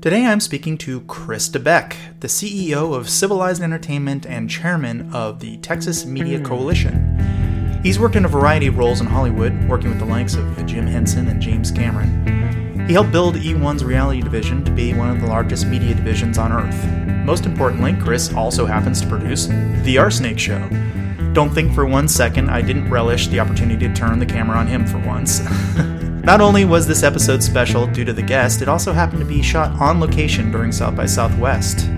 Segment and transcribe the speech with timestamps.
[0.00, 5.56] Today I'm speaking to Chris Debiec, the CEO of Civilized Entertainment and chairman of the
[5.56, 6.44] Texas Media hmm.
[6.44, 7.80] Coalition.
[7.82, 10.86] He's worked in a variety of roles in Hollywood, working with the likes of Jim
[10.86, 12.86] Henson and James Cameron.
[12.86, 16.52] He helped build E1's reality division to be one of the largest media divisions on
[16.52, 16.86] Earth.
[17.26, 20.60] Most importantly, Chris also happens to produce The RSnake Show.
[21.32, 24.68] Don't think for one second I didn't relish the opportunity to turn the camera on
[24.68, 25.40] him for once.
[26.28, 29.40] Not only was this episode special due to the guest, it also happened to be
[29.40, 31.88] shot on location during South by Southwest.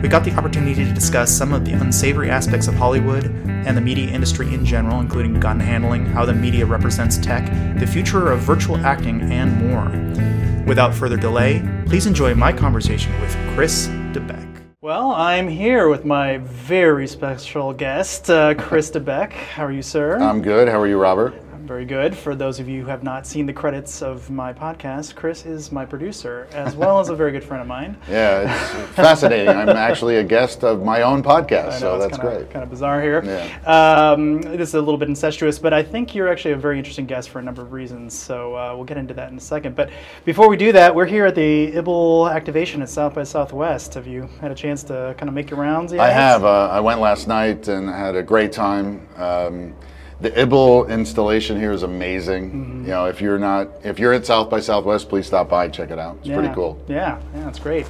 [0.00, 3.82] We got the opportunity to discuss some of the unsavory aspects of Hollywood and the
[3.82, 7.44] media industry in general, including gun handling, how the media represents tech,
[7.78, 10.64] the future of virtual acting, and more.
[10.66, 14.62] Without further delay, please enjoy my conversation with Chris Debiec.
[14.80, 19.32] Well, I'm here with my very special guest, uh, Chris Debiec.
[19.32, 20.18] How are you, sir?
[20.20, 20.68] I'm good.
[20.68, 21.43] How are you, Robert?
[21.64, 22.14] Very good.
[22.14, 25.72] For those of you who have not seen the credits of my podcast, Chris is
[25.72, 27.96] my producer, as well as a very good friend of mine.
[28.14, 29.48] Yeah, it's fascinating.
[29.48, 32.50] I'm actually a guest of my own podcast, know, so that's kinda, great.
[32.50, 33.24] Kind of bizarre here.
[33.24, 34.12] Yeah.
[34.12, 37.06] Um, this is a little bit incestuous, but I think you're actually a very interesting
[37.06, 38.14] guest for a number of reasons.
[38.14, 39.74] So uh, we'll get into that in a second.
[39.74, 39.90] But
[40.24, 43.94] before we do that, we're here at the IBL activation at South by Southwest.
[43.94, 46.00] Have you had a chance to kind of make your rounds yet?
[46.00, 46.44] I have.
[46.44, 49.08] Uh, I went last night and had a great time.
[49.16, 49.74] Um,
[50.20, 52.50] the IBL installation here is amazing.
[52.50, 52.82] Mm-hmm.
[52.84, 55.90] You know, if you're not, if you're at South by Southwest, please stop by check
[55.90, 56.16] it out.
[56.18, 56.38] It's yeah.
[56.38, 56.82] pretty cool.
[56.88, 57.86] Yeah, yeah, it's great.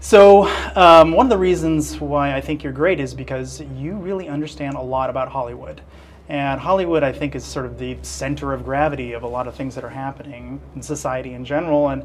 [0.00, 0.44] So,
[0.76, 4.76] um, one of the reasons why I think you're great is because you really understand
[4.76, 5.80] a lot about Hollywood.
[6.28, 9.54] And Hollywood, I think, is sort of the center of gravity of a lot of
[9.54, 11.88] things that are happening in society in general.
[11.88, 12.04] And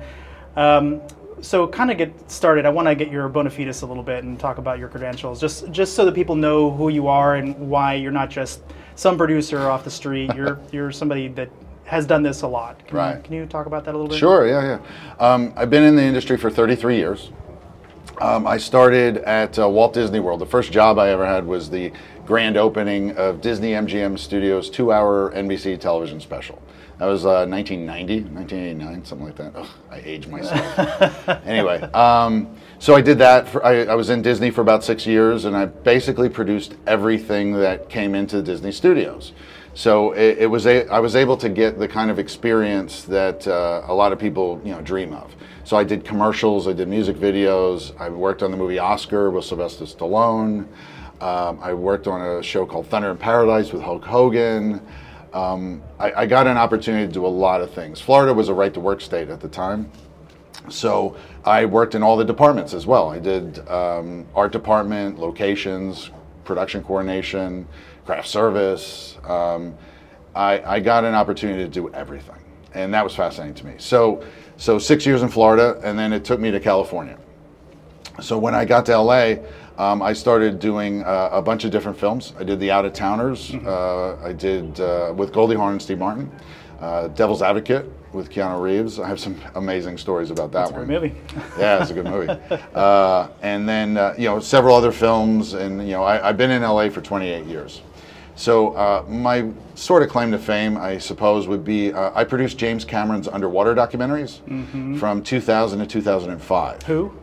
[0.56, 1.02] um,
[1.44, 2.66] so, kind of get started.
[2.66, 5.42] I want to get your bona fides a little bit and talk about your credentials,
[5.42, 8.62] just just so that people know who you are and why you're not just
[8.96, 10.34] some producer off the street.
[10.34, 11.50] You're you're somebody that
[11.86, 12.88] has done this a lot.
[12.88, 13.18] Can right.
[13.18, 14.18] You, can you talk about that a little bit?
[14.18, 14.48] Sure.
[14.48, 15.26] Yeah, yeah.
[15.26, 17.32] Um, I've been in the industry for 33 years.
[18.22, 20.40] Um, I started at uh, Walt Disney World.
[20.40, 21.92] The first job I ever had was the
[22.26, 26.62] grand opening of Disney MGM Studios' two-hour NBC television special.
[27.04, 29.54] That was uh, 1990, 1989, something like that.
[29.58, 31.28] Ugh, I age myself.
[31.46, 33.50] anyway, um, so I did that.
[33.50, 37.56] For, I, I, was in Disney for about six years, and I basically produced everything
[37.56, 39.34] that came into Disney Studios.
[39.74, 43.46] So it, it was a, I was able to get the kind of experience that
[43.50, 45.36] uh, a lot of people you know dream of.
[45.66, 49.44] So I did commercials, I did music videos, I worked on the movie Oscar with
[49.44, 50.68] Sylvester Stallone.
[51.20, 54.80] Um, I worked on a show called Thunder in Paradise with Hulk Hogan.
[55.34, 58.00] Um, I, I, got an opportunity to do a lot of things.
[58.00, 59.92] Florida was a right to work state at the time.
[60.70, 63.10] So I worked in all the departments as well.
[63.10, 66.12] I did um, art department, locations,
[66.46, 67.68] production coordination,
[68.06, 69.18] craft service.
[69.24, 69.76] Um,
[70.36, 72.42] I, I, got an opportunity to do everything,
[72.74, 73.74] and that was fascinating to me.
[73.78, 74.24] So,
[74.58, 77.18] so six years in Florida, and then it took me to California.
[78.22, 79.36] So when I got to LA,
[79.78, 82.34] um, I started doing uh, a bunch of different films.
[82.40, 83.52] I did The Out of Towners.
[83.52, 83.68] Mm-hmm.
[83.68, 86.32] Uh, I did uh, with Goldie Hawn and Steve Martin.
[86.80, 89.00] Uh, Devil's Advocate with Keanu Reeves.
[89.00, 90.88] I have some amazing stories about that That's one.
[90.88, 91.16] Movie.
[91.58, 92.30] yeah, it's a good movie.
[92.76, 96.52] Uh, and then uh, you know several other films, and you know I, have been
[96.52, 97.82] in LA for 28 years.
[98.36, 103.28] So my sort of claim to fame, I suppose, would be I produced James Cameron's
[103.28, 104.98] underwater documentaries mm-hmm.
[104.98, 106.84] from 2000 to 2005.
[106.84, 107.14] Who?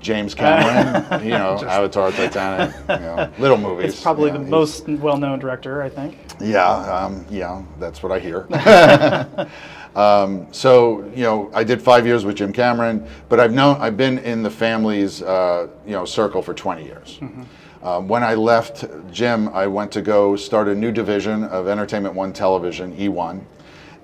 [0.00, 3.92] James Cameron, you know, Avatar, Titanic, you know, little movies.
[3.92, 6.18] It's probably yeah, the most well-known director, I think.
[6.40, 8.46] Yeah, um, yeah, that's what I hear.
[9.96, 13.96] um, so you know, I did five years with Jim Cameron, but I've known I've
[13.96, 17.18] been in the family's uh, you know circle for 20 years.
[17.20, 17.42] Mm-hmm.
[17.84, 22.14] Um, when I left Jim, I went to go start a new division of Entertainment
[22.14, 23.40] One Television, E1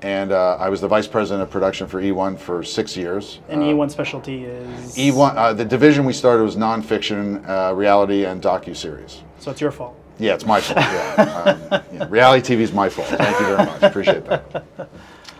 [0.04, 3.38] and uh, I was the vice president of production for E1 for six years.
[3.48, 5.34] And uh, E1 specialty is E1.
[5.34, 9.22] Uh, the division we started was nonfiction, uh, reality, and docu series.
[9.38, 9.98] So it's your fault.
[10.18, 10.76] Yeah, it's my fault.
[10.80, 11.62] Yeah.
[11.72, 12.06] um, yeah.
[12.10, 13.08] Reality TV is my fault.
[13.08, 13.82] Thank you very much.
[13.82, 14.66] Appreciate that.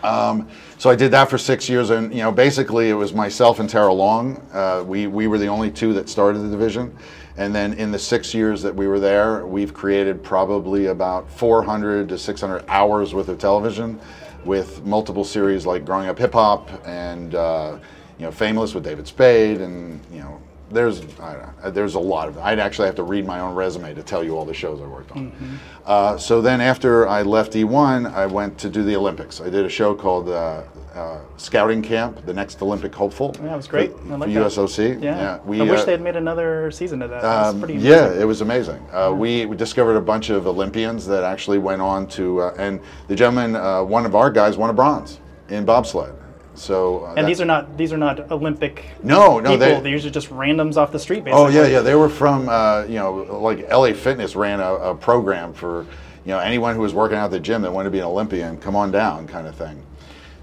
[0.01, 0.49] Um,
[0.79, 3.69] so I did that for six years, and you know, basically it was myself and
[3.69, 4.37] Tara Long.
[4.51, 6.95] Uh, we we were the only two that started the division,
[7.37, 12.09] and then in the six years that we were there, we've created probably about 400
[12.09, 13.99] to 600 hours worth of television
[14.45, 17.77] with multiple series like Growing Up Hip Hop and uh,
[18.17, 22.35] you know Fameless with David Spade and you know there's know, there's a lot of
[22.35, 22.43] Them.
[22.43, 24.85] I'd actually have to read my own resume to tell you all the shows I
[24.85, 25.31] worked on.
[25.31, 25.55] Mm-hmm.
[25.85, 29.41] Uh, so then after I left E1, I went to do the Olympics.
[29.41, 30.63] I did a show called uh,
[30.95, 33.35] uh, Scouting Camp, the next Olympic hopeful.
[33.41, 33.91] Yeah, it was great.
[33.91, 35.01] For, I like for USOC.
[35.01, 37.23] Yeah, yeah we, I wish uh, they had made another season of that.
[37.23, 37.91] Um, pretty amazing.
[37.91, 38.81] Yeah, it was amazing.
[38.93, 39.09] Uh, yeah.
[39.11, 43.15] we, we, discovered a bunch of Olympians that actually went on to, uh, and the
[43.15, 43.53] gentleman,
[43.89, 45.19] one of our guys, won a bronze
[45.49, 46.15] in bobsled
[46.55, 49.81] So uh, And these are not these are not Olympic No, no, people.
[49.81, 51.23] they- These are just randoms off the street.
[51.23, 51.43] Basically.
[51.43, 51.81] Oh yeah, yeah.
[51.81, 55.85] They were from uh, you know like LA Fitness ran a, a program for
[56.25, 58.05] you know anyone who was working out at the gym that wanted to be an
[58.05, 59.81] Olympian, come on down, kind of thing.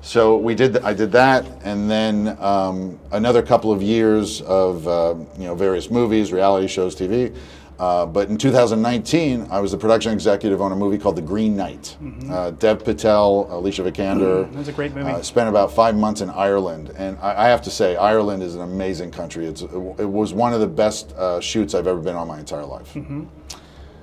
[0.03, 0.79] So we did.
[0.79, 5.91] I did that, and then um, another couple of years of uh, you know various
[5.91, 7.35] movies, reality shows, TV.
[7.79, 11.57] Uh, but in 2019, I was the production executive on a movie called The Green
[11.57, 11.97] Knight.
[12.31, 14.49] Uh, Dev Patel, Alicia Vikander.
[14.53, 15.11] That was a great movie.
[15.11, 18.55] Uh, spent about five months in Ireland, and I, I have to say, Ireland is
[18.55, 19.47] an amazing country.
[19.47, 22.65] It's, it was one of the best uh, shoots I've ever been on my entire
[22.65, 22.97] life.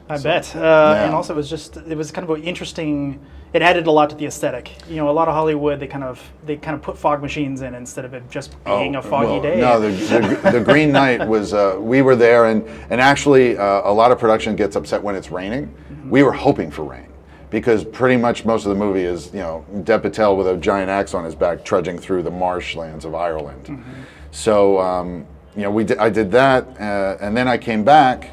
[0.09, 0.55] I bet.
[0.55, 1.05] Uh, yeah.
[1.05, 3.19] And also, it was just it was kind of an interesting.
[3.51, 4.71] It added a lot to the aesthetic.
[4.87, 7.61] You know, a lot of Hollywood they kind of they kind of put fog machines
[7.61, 9.59] in instead of it just being a foggy Oh, well, day.
[9.59, 11.53] No, the, the, the Green Knight was.
[11.53, 15.15] Uh, we were there, and and actually, uh, a lot of production gets upset when
[15.15, 15.67] it's raining.
[15.67, 16.09] Mm-hmm.
[16.09, 17.07] We were hoping for rain
[17.49, 20.89] because pretty much most of the movie is you know Dev Patel with a giant
[20.89, 23.65] axe on his back trudging through the marshlands of Ireland.
[23.65, 24.01] Mm-hmm.
[24.31, 25.25] So um,
[25.55, 28.31] you know, we did, I did that, uh, and then I came back,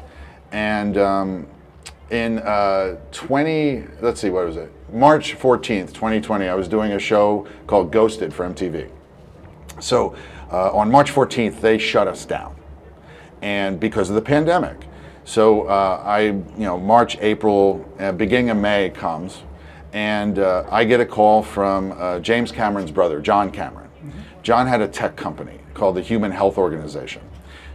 [0.51, 1.47] and um,
[2.09, 4.71] in uh, 20, let's see, what was it?
[4.91, 8.89] March 14th, 2020, I was doing a show called Ghosted for MTV.
[9.79, 10.15] So
[10.51, 12.55] uh, on March 14th, they shut us down,
[13.41, 14.77] and because of the pandemic.
[15.25, 19.43] So uh, I, you know, March, April, uh, beginning of May comes,
[19.91, 23.89] and uh, I get a call from uh, James Cameron's brother, John Cameron.
[24.41, 27.21] John had a tech company called the Human Health Organization.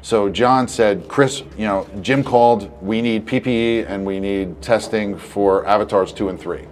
[0.02, 5.16] So John said, Chris, you know, Jim called, we need PPE and we need testing
[5.16, 6.66] for Avatars 2 and 3.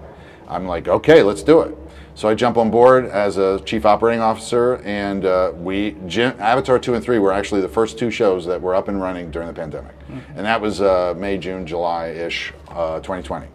[0.48, 1.76] I'm like, okay, let's do it.
[2.16, 6.78] So I jump on board as a chief operating officer, and uh, we Jim, Avatar
[6.78, 9.48] two and three were actually the first two shows that were up and running during
[9.48, 9.94] the pandemic,
[10.36, 13.46] and that was uh, May, June, July ish, uh, 2020.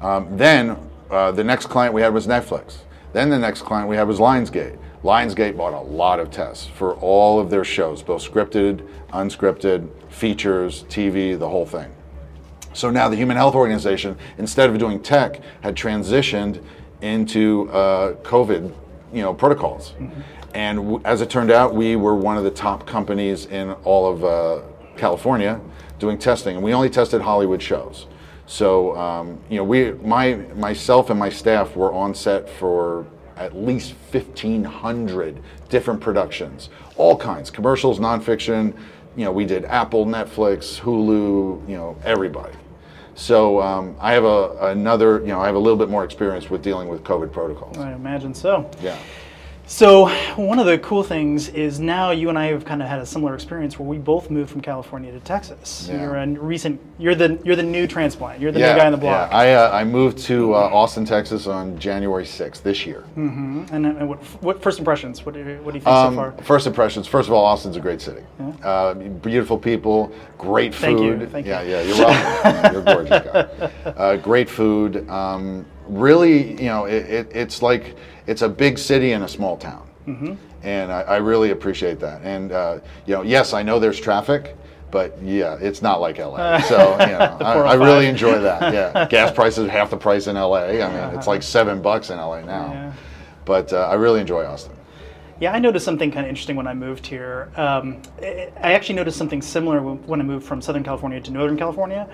[0.00, 0.76] Um, then
[1.10, 2.76] uh, the next client we had was Netflix.
[3.12, 4.78] Then the next client we had was Lionsgate.
[5.04, 10.84] Lionsgate bought a lot of tests for all of their shows, both scripted, unscripted, features,
[10.84, 11.94] TV, the whole thing.
[12.72, 16.64] So now the Human Health Organization, instead of doing tech, had transitioned
[17.02, 18.72] into uh, COVID,
[19.12, 19.92] you know, protocols.
[20.54, 24.10] And w- as it turned out, we were one of the top companies in all
[24.10, 24.62] of uh,
[24.96, 25.60] California
[25.98, 28.06] doing testing, and we only tested Hollywood shows.
[28.46, 33.06] So um, you know, we, my, myself and my staff were on set for
[33.36, 38.76] at least 1,500 different productions, all kinds, commercials, nonfiction.
[39.16, 42.54] You know, we did Apple, Netflix, Hulu, you know, everybody.
[43.14, 46.50] So um, I have a, another, you know, I have a little bit more experience
[46.50, 47.78] with dealing with COVID protocols.
[47.78, 48.68] I imagine so.
[48.82, 48.98] Yeah.
[49.66, 52.98] So one of the cool things is now you and I have kind of had
[52.98, 55.88] a similar experience where we both moved from California to Texas.
[55.90, 56.02] Yeah.
[56.02, 56.78] You're a recent.
[56.98, 58.42] You're the you're the new transplant.
[58.42, 59.30] You're the yeah, new guy on the block.
[59.30, 59.36] Yeah.
[59.36, 63.04] I, uh, I moved to uh, Austin, Texas on January 6th this year.
[63.16, 65.24] And, and what, what first impressions?
[65.24, 66.32] What do you, what do you think Um, so far?
[66.44, 67.06] First impressions.
[67.06, 68.22] First of all, Austin's a great city.
[68.62, 70.80] Uh, beautiful people, great food.
[70.80, 71.70] Thank you, thank yeah, you.
[71.70, 72.72] yeah, you're welcome.
[72.74, 73.90] you're a gorgeous guy.
[73.90, 75.08] Uh, great food.
[75.08, 79.56] Um, really, you know, it, it, it's like it's a big city in a small
[79.56, 80.34] town, Mm-hmm.
[80.62, 82.20] and I, I really appreciate that.
[82.22, 84.56] And uh, you know, yes, I know there's traffic.
[84.90, 86.58] But yeah, it's not like LA.
[86.68, 88.72] So you know, I, I really enjoy that.
[88.72, 90.58] Yeah, gas prices half the price in LA.
[90.58, 90.72] I
[91.08, 92.72] mean, it's like seven bucks in LA now.
[92.72, 92.92] Yeah.
[93.44, 94.72] But uh, I really enjoy Austin.
[95.40, 97.50] Yeah, I noticed something kind of interesting when I moved here.
[97.56, 102.08] Um, I actually noticed something similar when I moved from Southern California to Northern California.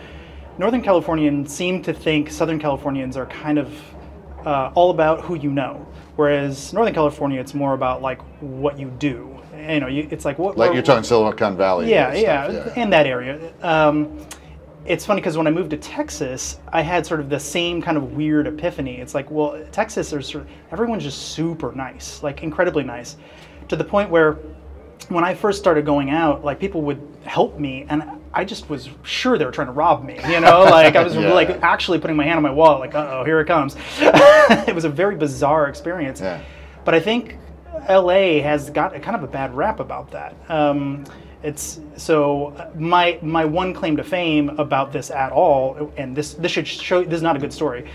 [0.56, 3.70] Northern Californians seem to think Southern Californians are kind of
[4.46, 8.88] uh, all about who you know, whereas Northern California, it's more about like what you
[8.98, 9.36] do.
[9.56, 11.90] You know, you, it's like what Like you're talking Silicon Valley.
[11.90, 13.52] yeah, yeah, in that area.
[13.62, 14.18] Um,
[14.86, 17.96] it's funny because when I moved to Texas, I had sort of the same kind
[17.96, 18.96] of weird epiphany.
[18.96, 23.16] It's like, well, Texas, there's sort of, everyone's just super nice, like incredibly nice,
[23.68, 24.38] to the point where
[25.08, 28.88] when I first started going out, like people would help me, and I just was
[29.02, 30.18] sure they were trying to rob me.
[30.28, 31.32] You know, like I was Yeah.
[31.32, 33.76] like actually putting my hand on my wallet, like, uh oh, here it comes.
[34.00, 36.20] it was a very bizarre experience.
[36.20, 36.40] Yeah.
[36.84, 37.36] But I think
[37.88, 40.34] LA has got a kind of a bad rap about that.
[40.48, 41.04] Um,
[41.42, 46.52] it's so my my one claim to fame about this at all, and this this
[46.52, 47.90] should show this is not a good story.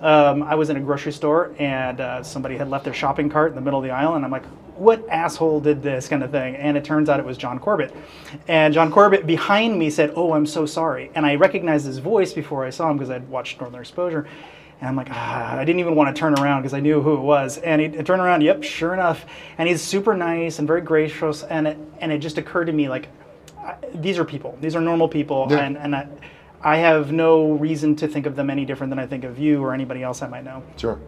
[0.00, 3.50] Um, I was in a grocery store and uh, somebody had left their shopping cart
[3.50, 4.44] in the middle of the aisle, and I'm like,
[4.80, 6.56] "What asshole did this?" kind of thing.
[6.56, 7.94] And it turns out it was John Corbett,
[8.48, 12.32] and John Corbett behind me said, "Oh, I'm so sorry," and I recognized his voice
[12.32, 14.26] before I saw him because I'd watched Northern Exposure.
[14.80, 17.12] And I'm like, ah, I didn't even want to turn around because I knew who
[17.12, 17.58] it was.
[17.58, 19.26] And he turned around, yep, sure enough.
[19.58, 21.42] And he's super nice and very gracious.
[21.42, 23.08] And it, and it just occurred to me, like,
[23.58, 24.56] I- these are people.
[24.62, 25.48] These are normal people.
[25.50, 25.58] Yeah.
[25.58, 26.08] And, and I,
[26.62, 29.62] I have no reason to think of them any different than I think of you
[29.62, 30.62] or anybody else I might know.
[30.78, 30.98] Sure.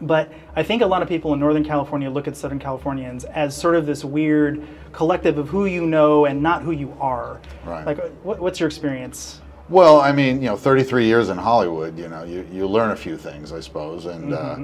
[0.00, 3.56] But I think a lot of people in Northern California look at Southern Californians as
[3.56, 7.40] sort of this weird collective of who you know and not who you are.
[7.64, 7.84] Right.
[7.86, 9.40] Like, what, what's your experience?
[9.68, 12.96] Well, I mean, you know, 33 years in Hollywood, you know, you, you learn a
[12.96, 14.06] few things, I suppose.
[14.06, 14.56] And, uh,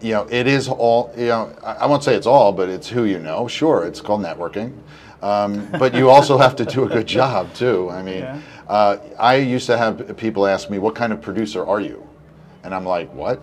[0.00, 2.88] you know, it is all, you know, I, I won't say it's all, but it's
[2.88, 3.46] who you know.
[3.46, 4.76] Sure, it's called networking.
[5.22, 7.90] Um, but you also have to do a good job, too.
[7.90, 8.40] I mean, Yeah.
[8.68, 12.04] uh, I used to have people ask me, what kind of producer are you?
[12.64, 13.40] And I'm like, what?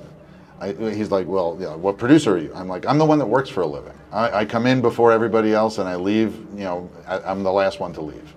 [0.59, 2.51] I, he's like, well, yeah, what producer are you?
[2.55, 3.93] I'm like, I'm the one that works for a living.
[4.11, 7.51] I, I come in before everybody else and I leave, you know, I, I'm the
[7.51, 8.33] last one to leave.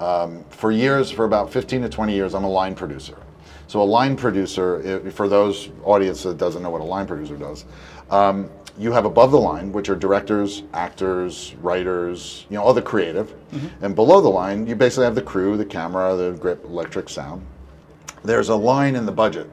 [0.00, 3.18] Um, for years, for about 15 to 20 years, I'm a line producer.
[3.66, 7.66] So a line producer, for those audience that doesn't know what a line producer does,
[8.10, 8.48] um,
[8.78, 13.34] you have above the line, which are directors, actors, writers, you know, all the creative,
[13.82, 17.44] and below the line, you basically have the crew, the camera, the grip, electric, sound
[18.24, 19.48] there's a line in the budget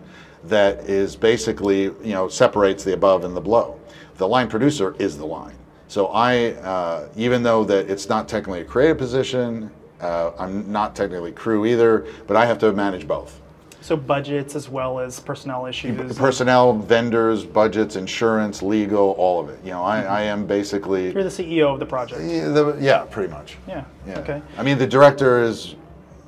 [0.48, 3.80] that is basically you know separates the above and the below.
[4.18, 5.56] The line producer is the line.
[5.88, 9.70] So I, uh, even though that it's not technically a creative position,
[10.02, 13.40] uh, I'm not technically crew either, but I have to manage both.
[13.82, 16.18] So budgets as well as personnel issues.
[16.18, 19.60] Personnel, vendors, budgets, insurance, legal, all of it.
[19.64, 22.24] You know, I, I am basically You're the CEO of the project.
[22.24, 23.58] yeah, the, yeah, pretty much.
[23.68, 23.86] Yeah.
[24.08, 24.20] Yeah.
[24.22, 24.42] Okay.
[24.58, 25.76] I mean, the director is,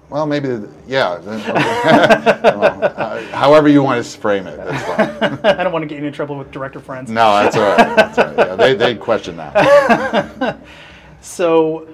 [0.09, 1.19] well, maybe, the, yeah.
[2.57, 5.39] Well, uh, however you want to frame it, that's fine.
[5.59, 7.11] I don't want to get you in trouble with director friends.
[7.11, 7.95] No, that's all right.
[7.95, 8.37] That's all right.
[8.37, 10.59] Yeah, they they question that.
[11.19, 11.87] So,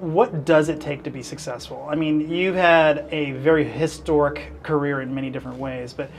[0.00, 1.86] what does it take to be successful?
[1.88, 6.10] I mean, you've had a very historic career in many different ways, but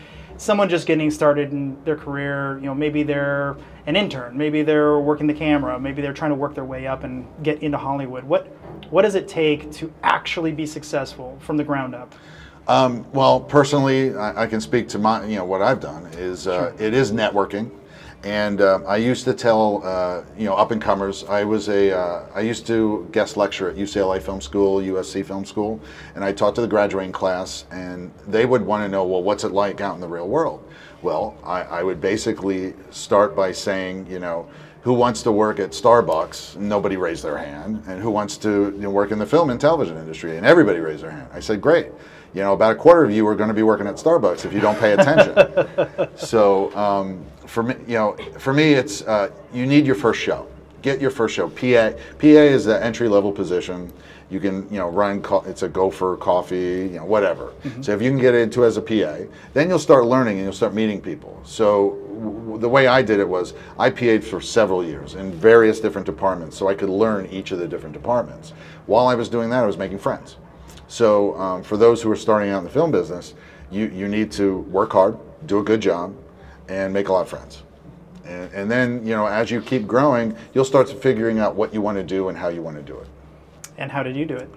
[0.42, 3.56] someone just getting started in their career, you know, maybe they're
[3.86, 7.04] an intern, maybe they're working the camera, maybe they're trying to work their way up
[7.04, 8.24] and get into Hollywood.
[8.24, 8.48] What
[8.90, 12.16] what does it take to actually be successful from the ground up?
[12.68, 16.48] Um, well, personally, I, I can speak to my, you know, what I've done is
[16.48, 17.70] uh, it is networking,
[18.24, 21.24] and uh, I used to tell, uh, you know, up and comers.
[21.24, 25.44] I was a, uh, I used to guest lecture at UCLA Film School, USC Film
[25.44, 25.80] School,
[26.14, 29.44] and I taught to the graduating class, and they would want to know, well, what's
[29.44, 30.64] it like out in the real world?
[31.02, 34.50] Well, I, I would basically start by saying, you know.
[34.84, 36.58] Who wants to work at Starbucks?
[36.58, 37.84] Nobody raised their hand.
[37.86, 40.38] And who wants to you know, work in the film and television industry?
[40.38, 41.30] And everybody raised their hand.
[41.32, 41.92] I said, great
[42.34, 44.54] you know, about a quarter of you are going to be working at Starbucks if
[44.54, 46.10] you don't pay attention.
[46.16, 50.48] so um, for me, you know, for me, it's uh, you need your first show.
[50.82, 51.50] Get your first show.
[51.50, 53.92] PA PA is the entry level position.
[54.30, 55.22] You can you know run.
[55.22, 57.54] Co- it's a gopher coffee, you know, whatever.
[57.82, 60.54] So if you can get into as a PA, then you'll start learning and you'll
[60.54, 61.40] start meeting people.
[61.44, 65.82] So w- the way I did it was I PA'd for several years in various
[65.82, 68.54] different departments, so I could learn each of the different departments.
[68.86, 70.38] While I was doing that, I was making friends.
[70.92, 73.34] So um, for those who are starting out in the film business,
[73.72, 76.14] you, you need to work hard, do a good job,
[76.68, 77.64] and make a lot of friends.
[78.26, 81.82] And, and then, you know, as you keep growing, you'll start figuring out what you
[81.82, 83.08] want to do and how you want to do it.
[83.78, 84.50] And how did you do it?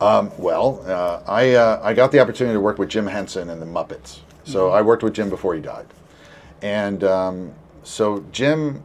[0.00, 3.60] Um, well, uh, I, uh, I got the opportunity to work with Jim Henson and
[3.60, 4.20] the Muppets.
[4.44, 5.86] So I worked with Jim before he died.
[6.62, 8.82] And um, so Jim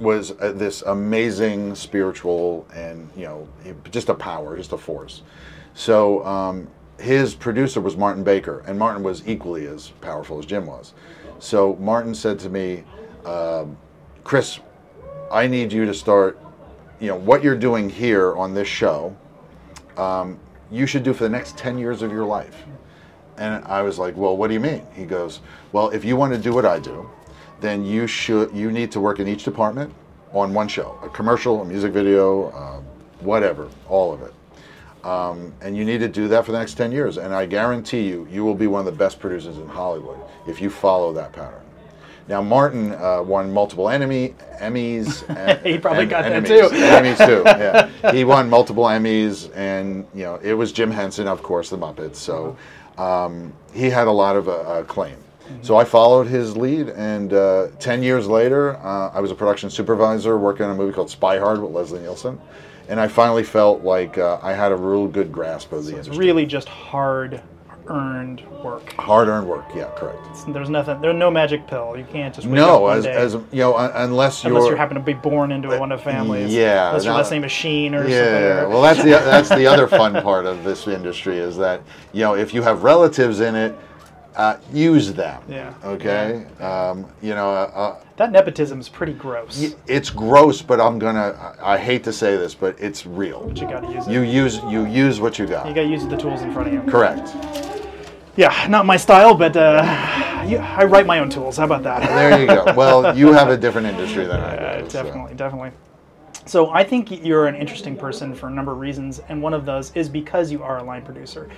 [0.00, 3.48] was uh, this amazing spiritual and, you know,
[3.92, 5.22] just a power, just a force.
[5.74, 10.66] So um, his producer was Martin Baker, and Martin was equally as powerful as Jim
[10.66, 10.94] was.
[11.38, 12.84] So Martin said to me,
[13.24, 13.76] um,
[14.24, 14.60] Chris,
[15.30, 16.38] I need you to start,
[17.00, 19.16] you know, what you're doing here on this show
[20.70, 22.64] you should do for the next 10 years of your life.
[23.36, 24.86] And I was like, well, what do you mean?
[24.94, 25.40] He goes,
[25.72, 27.08] well, if you want to do what I do,
[27.60, 29.92] then you should, you need to work in each department
[30.32, 32.80] on one show, a commercial, a music video, uh,
[33.20, 34.32] whatever, all of it.
[35.04, 37.16] Um, and you need to do that for the next 10 years.
[37.16, 40.60] And I guarantee you, you will be one of the best producers in Hollywood if
[40.60, 41.62] you follow that pattern.
[42.28, 45.24] Now, Martin uh, won multiple enemy, Emmys.
[45.36, 46.70] And, He probably and got that too.
[46.72, 47.42] Enemies too.
[47.46, 51.78] Yeah, he won multiple Emmys, and you know it was Jim Henson, of course, the
[51.78, 52.16] Muppets.
[52.16, 52.56] So
[52.98, 55.16] um, he had a lot of uh, acclaim.
[55.62, 59.70] So I followed his lead, and uh, ten years later, uh, I was a production
[59.70, 62.40] supervisor working on a movie called Spy Hard with Leslie Nielsen,
[62.88, 66.06] and I finally felt like uh, I had a real good grasp of the It's
[66.06, 66.26] industry.
[66.26, 67.42] really just hard
[67.88, 68.92] earned work.
[68.92, 69.64] Hard-earned work.
[69.74, 70.18] Yeah, correct.
[70.48, 71.00] There's nothing.
[71.00, 71.96] There's no magic pill.
[71.96, 74.94] You can't just No, as, day, as you know, un- unless you're unless you happen
[74.94, 76.54] to be born into one of families.
[76.54, 78.14] yeah, unless you're no- last name machine or something.
[78.16, 82.20] Yeah, well, that's the that's the other fun part of this industry is that you
[82.20, 83.76] know if you have relatives in it,
[84.36, 85.42] uh, use them.
[85.48, 85.74] Yeah.
[85.84, 86.46] Okay.
[86.60, 89.62] Um, you know, uh, that nepotism is pretty gross.
[89.62, 91.56] uh, it's gross, but I'm gonna.
[91.60, 93.46] I I hate to say this, but it's real.
[93.46, 94.12] but you got to use it.
[94.12, 95.66] You use you use what you got.
[95.66, 95.82] you got.
[95.82, 96.82] got to use the tools in front of you.
[96.90, 97.34] Correct.
[98.36, 99.82] Yeah, not my style, but uh,
[100.46, 101.56] yeah, I write my own tools.
[101.56, 102.08] How about that?
[102.08, 102.72] There you go.
[102.76, 104.62] Well, you have a different industry than I do.
[104.62, 105.02] Uh, so.
[105.02, 105.72] definitely, definitely.
[106.46, 109.66] So I think you're an interesting person for a number of reasons, and one of
[109.66, 111.48] those is because you are a line producer.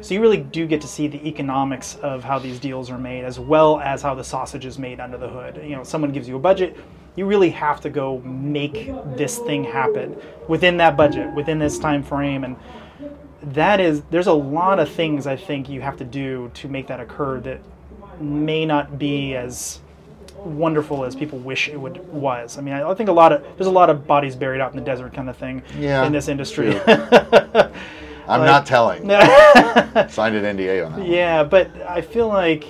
[0.00, 3.24] So you really do get to see the economics of how these deals are made,
[3.24, 5.60] as well as how the sausage is made under the hood.
[5.62, 6.76] You know, someone gives you a budget,
[7.16, 10.16] you really have to go make this thing happen
[10.48, 12.56] within that budget, within this time frame, and
[13.42, 16.86] that is there's a lot of things I think you have to do to make
[16.86, 17.60] that occur that
[18.20, 19.80] may not be as
[20.44, 22.58] wonderful as people wish it would was.
[22.58, 24.72] I mean, I, I think a lot of there's a lot of bodies buried out
[24.72, 26.78] in the desert kind of thing Yeah, in this industry.
[28.28, 29.02] I'm Like- not telling.
[30.08, 30.98] Signed an NDA on that.
[31.00, 31.10] one.
[31.10, 32.64] yeah, but I feel like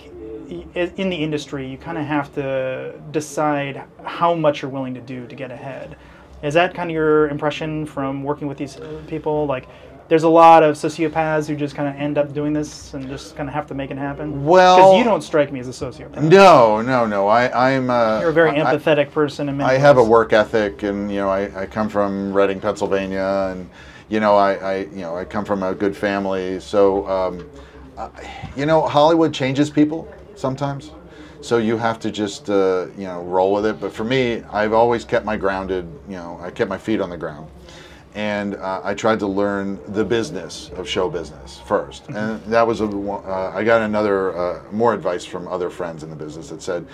[0.75, 5.27] in the industry, you kind of have to decide how much you're willing to do
[5.27, 5.97] to get ahead.
[6.43, 9.47] Is that kind of your impression from working with these people?
[9.47, 9.69] Like,
[10.11, 13.37] there's a lot of sociopaths who just kind of end up doing this and just
[13.37, 14.45] kind of have to make it happen.
[14.45, 16.21] Well- because you don't strike me as a sociopath.
[16.21, 17.29] No, no, no.
[17.29, 17.89] I, I'm.
[17.89, 19.49] Uh, You're a very I- empathetic person.
[19.49, 23.53] In I have a work ethic, and you know, I, I come from Reading, Pennsylvania,
[23.53, 23.71] and
[24.09, 26.59] you know, I, I you know, I come from a good family.
[26.59, 27.49] So, um,
[27.97, 28.11] I,
[28.57, 30.91] you know, Hollywood changes people sometimes.
[31.41, 33.81] So you have to just uh, you know roll with it.
[33.81, 35.85] But for me, I've always kept my grounded.
[36.09, 37.49] You know, I kept my feet on the ground,
[38.15, 42.81] and uh, I tried to learn the business of show business 1st and that was
[42.81, 42.87] a.
[42.87, 46.87] Uh, I got another uh, more advice from other friends in the business that said,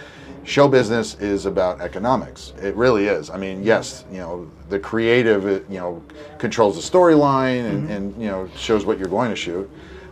[0.44, 2.52] show business is about economics.
[2.62, 3.30] It really is.
[3.30, 6.02] I mean, yes, you know, the creative, you know,
[6.38, 9.70] controls the storyline and, and you know shows what you're going to shoot,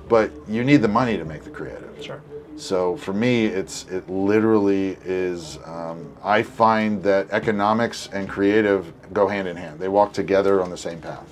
[0.08, 1.90] but you need the money to make the creative.
[2.00, 2.20] Sure.
[2.56, 5.58] So for me, it's it literally is.
[5.64, 9.80] Um, I find that economics and creative go hand in hand.
[9.80, 11.26] They walk together on the same path.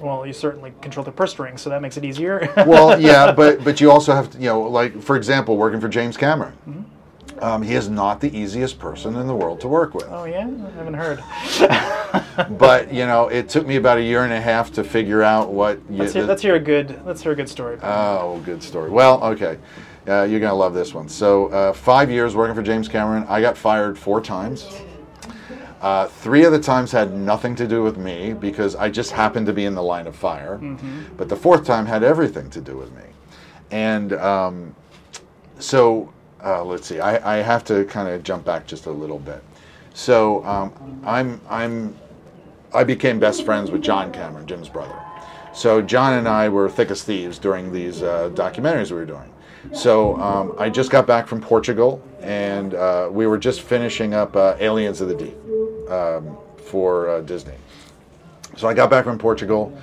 [0.00, 2.52] Well, you certainly control the purse strings, so that makes it easier.
[2.66, 5.88] Well, yeah, but but you also have to, you know, like for example, working for
[5.88, 6.54] James Cameron.
[7.40, 10.06] Um, he is not the easiest person in the world to work with.
[10.10, 11.22] oh yeah, I haven't heard.
[12.58, 15.52] But you know, it took me about a year and a half to figure out
[15.52, 15.78] what.
[15.90, 17.04] You, Let's hear, let's hear a good.
[17.04, 17.78] Let's hear a good story.
[17.82, 18.90] Oh, good story.
[18.90, 19.58] Well, okay.
[20.08, 21.08] Uh, you're going to love this one.
[21.08, 23.26] So, uh, five years working for James Cameron.
[23.28, 24.66] I got fired four times.
[25.82, 29.46] Uh, three of the times had nothing to do with me because I just happened
[29.46, 30.58] to be in the line of fire.
[31.16, 33.02] But the fourth time had everything to do with me.
[33.70, 34.74] And um,
[35.58, 37.00] so, uh, let's see.
[37.00, 39.42] I, I have to kind of jump back just a little bit.
[39.94, 40.72] So, um,
[41.04, 41.96] I'm I'm
[42.72, 44.98] I became best friends with John Cameron, Jim's brother.
[45.52, 49.32] So John and I were thick as thieves during these uh, documentaries we were doing.
[49.72, 54.34] So um, I just got back from Portugal, and uh, we were just finishing up
[54.36, 57.54] uh, Aliens of the Deep um, for uh, Disney.
[58.56, 59.76] So I got back from Portugal,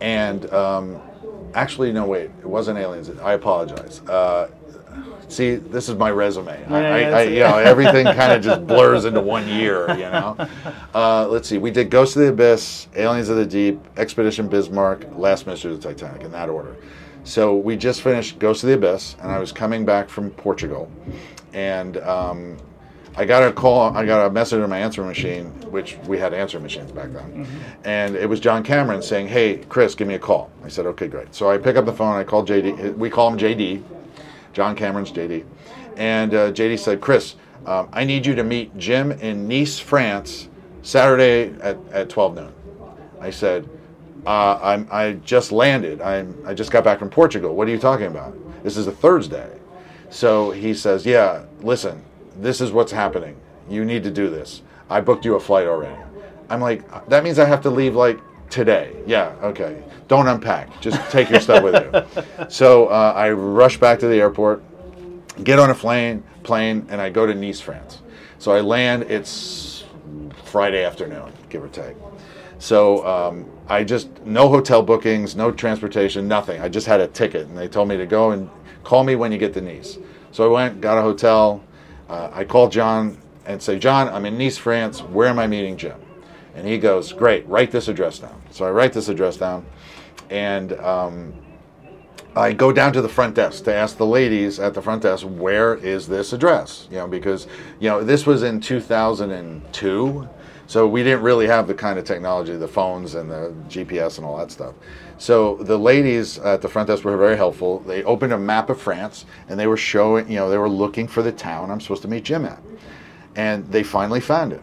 [0.00, 1.00] and um,
[1.54, 3.10] actually, no, wait, it wasn't Aliens.
[3.20, 4.00] I apologize.
[4.08, 4.48] Uh,
[5.28, 6.58] see, this is my resume.
[6.68, 9.88] Yeah, I, I, I, you know, everything kind of just blurs into one year.
[9.90, 10.48] You know.
[10.94, 11.56] Uh, let's see.
[11.56, 15.80] We did Ghost of the Abyss, Aliens of the Deep, Expedition Bismarck, Last Mystery of
[15.80, 16.76] the Titanic, in that order.
[17.24, 20.90] So we just finished Ghost of the Abyss, and I was coming back from Portugal,
[21.52, 22.56] and um,
[23.14, 23.96] I got a call.
[23.96, 27.46] I got a message on my answering machine, which we had answering machines back then,
[27.84, 31.06] and it was John Cameron saying, "Hey, Chris, give me a call." I said, "Okay,
[31.06, 32.16] great." So I pick up the phone.
[32.16, 32.96] I call JD.
[32.96, 33.82] We call him JD.
[34.52, 35.44] John Cameron's JD,
[35.96, 40.48] and uh, JD said, "Chris, um, I need you to meet Jim in Nice, France,
[40.82, 42.52] Saturday at, at 12 noon."
[43.20, 43.68] I said,
[44.26, 46.00] uh, I'm, I just landed.
[46.00, 47.54] I'm, I just got back from Portugal.
[47.54, 48.36] What are you talking about?
[48.62, 49.58] This is a Thursday.
[50.10, 52.04] So he says, Yeah, listen,
[52.36, 53.36] this is what's happening.
[53.68, 54.62] You need to do this.
[54.88, 56.00] I booked you a flight already.
[56.48, 58.94] I'm like, That means I have to leave like today.
[59.06, 59.82] Yeah, okay.
[60.08, 60.80] Don't unpack.
[60.80, 62.22] Just take your stuff with you.
[62.48, 64.62] So uh, I rush back to the airport,
[65.42, 68.02] get on a plane, plane, and I go to Nice, France.
[68.38, 69.04] So I land.
[69.04, 69.84] It's
[70.44, 71.96] Friday afternoon, give or take.
[72.62, 76.60] So um, I just no hotel bookings, no transportation, nothing.
[76.60, 78.48] I just had a ticket, and they told me to go and
[78.84, 79.98] call me when you get to Nice.
[80.30, 81.60] So I went, got a hotel.
[82.08, 85.02] Uh, I called John and say, John, I'm in Nice, France.
[85.02, 86.00] Where am I meeting Jim?
[86.54, 88.40] And he goes, Great, write this address down.
[88.52, 89.66] So I write this address down,
[90.30, 91.34] and um,
[92.36, 95.24] I go down to the front desk to ask the ladies at the front desk,
[95.24, 96.86] where is this address?
[96.92, 97.48] You know, because,
[97.80, 100.28] you know, this was in 2002.
[100.72, 104.24] So we didn't really have the kind of technology, the phones and the GPS and
[104.24, 104.74] all that stuff.
[105.18, 107.80] So the ladies at the front desk were very helpful.
[107.80, 111.06] They opened a map of France and they were showing, you know, they were looking
[111.06, 112.58] for the town I'm supposed to meet Jim at.
[113.36, 114.62] And they finally found it.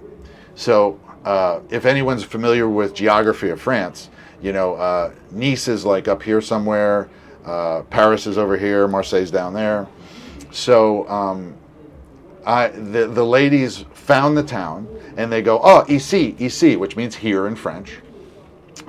[0.55, 4.09] So uh, if anyone's familiar with geography of France,
[4.41, 7.07] you know, uh, Nice is like up here somewhere,
[7.45, 9.87] uh, Paris is over here, Marseille's down there.
[10.49, 11.55] So um,
[12.47, 14.87] I, the, the ladies found the town
[15.19, 17.99] and they go, oh, ici, ici, which means here in French.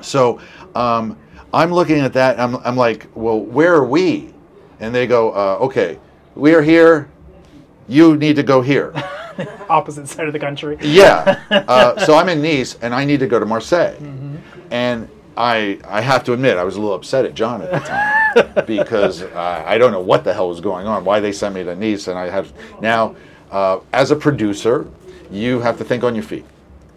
[0.01, 0.41] So
[0.77, 1.19] um,
[1.53, 2.39] I'm looking at that.
[2.39, 4.33] I'm, I'm like, well, where are we?
[4.79, 5.99] And they go, uh, okay,
[6.37, 7.11] we are here.
[7.89, 8.93] You need to go here.
[9.69, 10.79] Opposite side of the country.
[10.83, 11.43] yeah.
[11.51, 13.97] Uh, so I'm in Nice and I need to go to Marseille.
[14.71, 17.81] And I, I have to admit, I was a little upset at John at the
[17.81, 21.57] time because uh, I don't know what the hell was going on, why they sent
[21.57, 22.07] me to Nice.
[22.07, 23.17] And I have now,
[23.51, 24.87] uh, as a producer,
[25.31, 26.45] you have to think on your feet.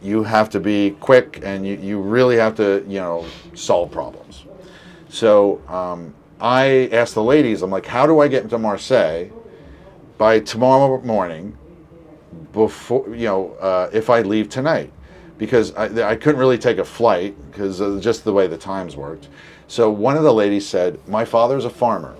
[0.02, 4.44] You have to be quick and you, you really have to, you know, solve problems.
[5.10, 9.28] So um, I asked the ladies, I'm like, how do I get into Marseille
[10.18, 11.58] by tomorrow morning
[12.52, 14.92] before, you know, uh, if I leave tonight?
[15.38, 19.30] Because I, I couldn't really take a flight because just the way the times worked.
[19.68, 22.16] So one of the ladies said, my father's a farmer.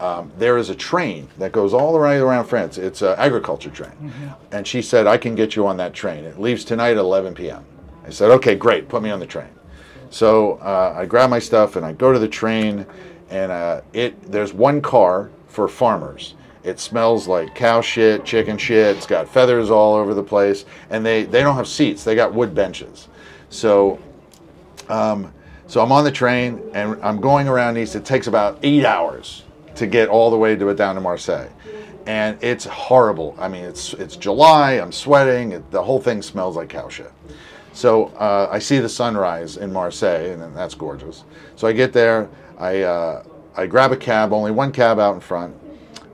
[0.00, 2.78] Um, there is a train that goes all the way around France.
[2.78, 3.92] It's an agriculture train.
[4.52, 6.24] And she said, I can get you on that train.
[6.24, 7.64] It leaves tonight at 11 p.m.
[8.06, 9.48] I said, okay, great, put me on the train.
[10.10, 12.86] So uh, I grab my stuff and I go to the train,
[13.28, 16.34] and uh, it there's one car for farmers.
[16.64, 18.96] It smells like cow shit, chicken shit.
[18.96, 22.04] It's got feathers all over the place, and they they don't have seats.
[22.04, 23.08] They got wood benches.
[23.50, 23.98] So
[24.88, 25.32] um,
[25.66, 27.94] so I'm on the train and I'm going around Nice.
[27.94, 29.44] It takes about eight hours
[29.78, 31.48] to get all the way to it down to Marseille,
[32.06, 33.36] and it's horrible.
[33.38, 34.72] I mean, it's it's July.
[34.72, 35.52] I'm sweating.
[35.52, 37.12] It, the whole thing smells like cow shit.
[37.72, 41.24] So uh, I see the sunrise in Marseille, and that's gorgeous.
[41.54, 42.28] So I get there.
[42.58, 43.22] I uh,
[43.56, 44.32] I grab a cab.
[44.32, 45.54] Only one cab out in front,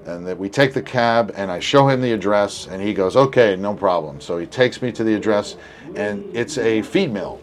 [0.05, 3.17] and that we take the cab, and I show him the address, and he goes,
[3.17, 5.57] "Okay, no problem." So he takes me to the address,
[5.97, 7.41] and it's a feed mill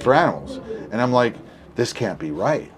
[0.00, 1.34] for animals, and I'm like,
[1.74, 2.70] "This can't be right."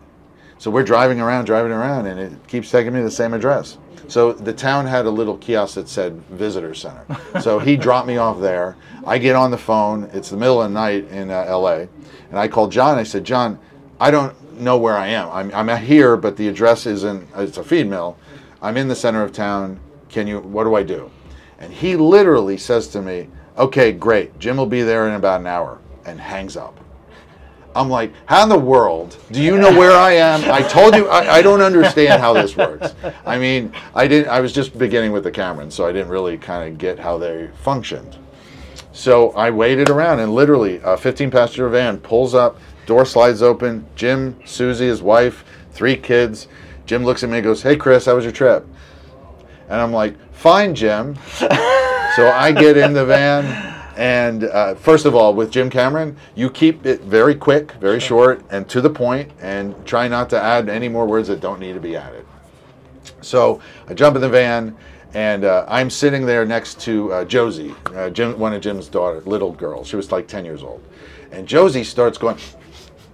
[0.64, 3.76] So we're driving around, driving around, and it keeps taking me to the same address.
[4.08, 7.04] So the town had a little kiosk that said visitor center.
[7.42, 8.74] So he dropped me off there.
[9.06, 10.04] I get on the phone.
[10.14, 11.86] It's the middle of the night in uh, L.A.
[12.30, 12.96] And I called John.
[12.96, 13.58] I said, John,
[14.00, 15.28] I don't know where I am.
[15.32, 17.28] I'm, I'm here, but the address isn't.
[17.36, 18.16] It's a feed mill.
[18.62, 19.78] I'm in the center of town.
[20.08, 20.40] Can you?
[20.40, 21.10] What do I do?
[21.58, 24.38] And he literally says to me, "Okay, great.
[24.38, 26.80] Jim will be there in about an hour," and hangs up.
[27.74, 30.48] I'm like, how in the world do you know where I am?
[30.50, 32.94] I told you I, I don't understand how this works.
[33.26, 34.28] I mean, I didn't.
[34.28, 37.18] I was just beginning with the Camerons, so I didn't really kind of get how
[37.18, 38.16] they functioned.
[38.92, 43.84] So I waited around, and literally, a 15 passenger van pulls up, door slides open.
[43.96, 46.46] Jim, Suzy, his wife, three kids.
[46.86, 48.64] Jim looks at me and goes, "Hey, Chris, how was your trip?"
[49.68, 51.48] And I'm like, "Fine, Jim." so
[52.30, 53.73] I get in the van.
[53.96, 58.42] And uh, first of all, with Jim Cameron, you keep it very quick, very short,
[58.50, 61.74] and to the point, and try not to add any more words that don't need
[61.74, 62.26] to be added.
[63.20, 64.76] So I jump in the van,
[65.14, 69.20] and uh, I'm sitting there next to uh, Josie, uh, Jim, one of Jim's daughter,
[69.20, 69.84] little girl.
[69.84, 70.82] She was like 10 years old.
[71.30, 72.36] And Josie starts going,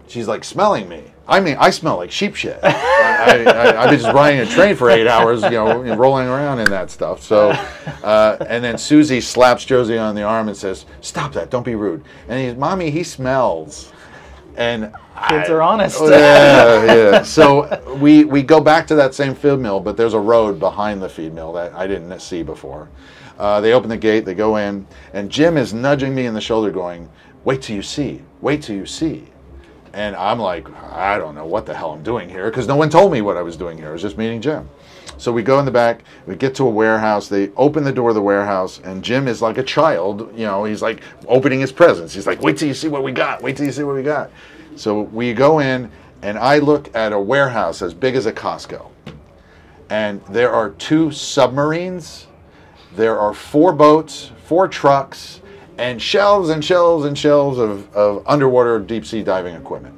[0.09, 1.05] she's like smelling me.
[1.31, 2.59] I mean, I smell like sheep shit.
[2.65, 6.59] I, I, I've been just riding a train for eight hours, you know, rolling around
[6.59, 7.23] in that stuff.
[7.23, 7.51] So,
[8.03, 11.49] uh, and then Suzy slaps Josie on the arm and says, "Stop that!
[11.51, 13.93] Don't be rude." And he's, "Mommy, he smells."
[14.57, 14.93] And
[15.29, 16.01] Kids I- are honest.
[16.03, 17.23] yeah, yeah.
[17.23, 21.01] So we we go back to that same feed mill, but there's a road behind
[21.01, 22.89] the feed mill that I didn't see before.
[23.39, 26.41] Uh, they open the gate, they go in, and Jim is nudging me in the
[26.41, 27.09] shoulder, going,
[27.45, 28.21] "Wait till you see.
[28.41, 29.30] Wait till you see."
[29.93, 32.91] And I'm like, I don't know what the hell I'm doing here because no one
[32.91, 33.89] told me what I was doing here.
[33.89, 34.69] I was just meeting Jim.
[35.21, 38.09] So we go in the back, we get to a warehouse, they open the door
[38.09, 41.73] of the warehouse, and Jim is like a child, you know, he's like opening his
[41.73, 42.15] presents.
[42.15, 44.03] He's like, wait till you see what we got, wait till you see what we
[44.03, 44.31] got.
[44.77, 45.91] So we go in,
[46.23, 48.89] and I look at a warehouse as big as a Costco.
[49.91, 52.27] And there are two submarines,
[52.97, 55.43] there are four boats, four trucks,
[55.81, 59.95] and shelves and shelves and shelves of, of underwater deep sea diving equipment.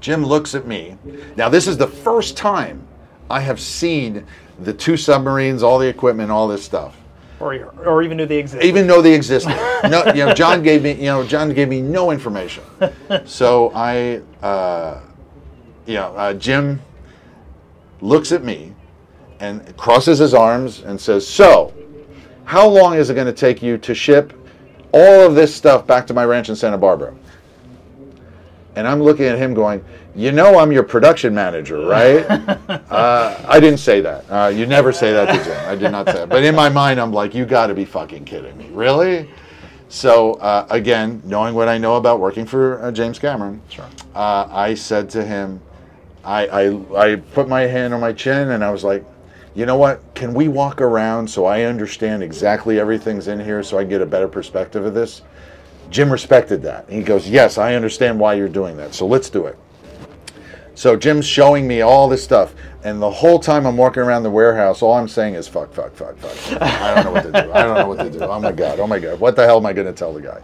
[0.00, 0.98] Jim looks at me.
[1.34, 2.86] Now, this is the first time
[3.30, 4.26] I have seen
[4.60, 6.94] the two submarines, all the equipment, all this stuff.
[7.40, 7.54] or,
[7.86, 8.66] or even knew they existed.
[8.66, 11.80] Even though they existed, no, you know, John gave me, you know, John gave me
[11.80, 12.64] no information.
[13.24, 15.00] So I, uh,
[15.86, 16.82] you know, uh, Jim
[18.02, 18.74] looks at me
[19.40, 21.72] and crosses his arms and says, "So,
[22.44, 24.32] how long is it going to take you to ship
[24.92, 27.14] all of this stuff back to my ranch in Santa Barbara?"
[28.74, 32.24] And I'm looking at him going, You know, I'm your production manager, right?
[32.90, 34.24] uh, I didn't say that.
[34.30, 35.58] Uh, you never say that to Jim.
[35.68, 36.28] I did not say that.
[36.28, 38.70] But in my mind, I'm like, You got to be fucking kidding me.
[38.72, 39.28] Really?
[39.90, 43.84] So, uh, again, knowing what I know about working for uh, James Cameron, Sure.
[44.14, 45.60] uh, I said to him,
[46.24, 49.04] I, I, I put my hand on my chin and I was like,
[49.54, 50.00] you know what?
[50.14, 54.06] Can we walk around so I understand exactly everything's in here so I get a
[54.06, 55.22] better perspective of this?
[55.90, 56.88] Jim respected that.
[56.88, 58.94] He goes, Yes, I understand why you're doing that.
[58.94, 59.58] So let's do it.
[60.74, 62.54] So Jim's showing me all this stuff.
[62.82, 65.94] And the whole time I'm walking around the warehouse, all I'm saying is fuck, fuck,
[65.94, 66.62] fuck, fuck.
[66.62, 67.52] I don't know what to do.
[67.52, 68.24] I don't know what to do.
[68.24, 68.80] Oh my God.
[68.80, 69.20] Oh my God.
[69.20, 70.40] What the hell am I going to tell the guy?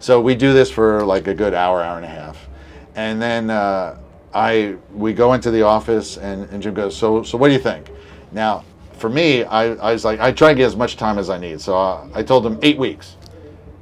[0.00, 2.48] So we do this for like a good hour, hour and a half.
[2.96, 3.98] And then uh,
[4.34, 7.60] I we go into the office and, and Jim goes, so, so what do you
[7.60, 7.88] think?
[8.32, 11.30] Now, for me, I, I was like, I try to get as much time as
[11.30, 11.60] I need.
[11.60, 13.16] So uh, I told him eight weeks.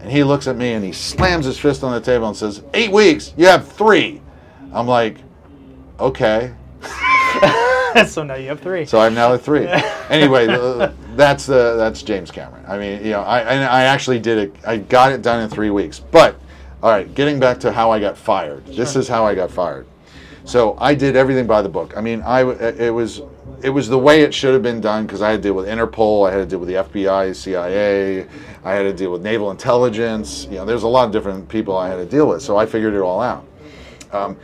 [0.01, 2.63] And he looks at me and he slams his fist on the table and says,
[2.75, 3.33] Eight weeks?
[3.37, 4.21] You have three.
[4.73, 5.17] I'm like,
[5.99, 6.53] Okay.
[8.07, 8.85] so now you have three.
[8.85, 9.67] So I'm now at three.
[10.11, 10.47] anyway,
[11.15, 12.65] that's the that's James Cameron.
[12.69, 14.57] I mean, you know, I I actually did it.
[14.67, 15.99] I got it done in three weeks.
[16.01, 16.37] But
[16.83, 18.67] all right, getting back to how I got fired.
[18.67, 19.87] This is how I got fired.
[20.45, 21.97] So I did everything by the book.
[21.97, 23.23] I mean, I it was
[23.63, 25.67] it was the way it should have been done because I had to deal with
[25.67, 28.27] Interpol, I had to deal with the FBI, CIA,
[28.65, 30.47] I had to deal with naval intelligence.
[30.47, 32.43] You know, there's a lot of different people I had to deal with.
[32.43, 33.47] So I figured it all out.
[34.13, 34.37] Um,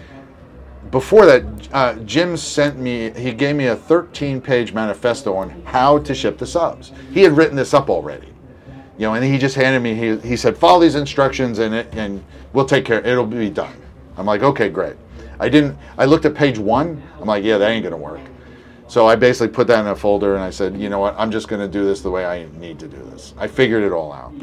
[0.91, 5.99] before that, uh, Jim sent me, he gave me a 13 page manifesto on how
[5.99, 6.93] to ship the subs.
[7.13, 8.29] He had written this up already.
[8.99, 11.89] You know, and he just handed me, he, he said, follow these instructions and, it,
[11.93, 12.23] and
[12.53, 13.75] we'll take care, it'll be done.
[14.17, 14.97] I'm like, okay, great.
[15.41, 18.21] I didn't, I looked at page one, I'm like, yeah, that ain't gonna work.
[18.93, 21.31] So I basically put that in a folder and I said, you know what, I'm
[21.31, 23.33] just gonna do this the way I need to do this.
[23.39, 24.35] I figured it all out.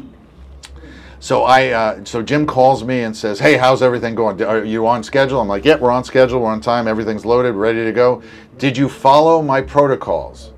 [1.20, 4.42] So I, uh, so Jim calls me and says, "Hey, how's everything going?
[4.42, 6.40] Are you on schedule?" I'm like, "Yep, yeah, we're on schedule.
[6.40, 6.88] We're on time.
[6.88, 8.22] Everything's loaded, ready to go."
[8.58, 10.50] Did you follow my protocols?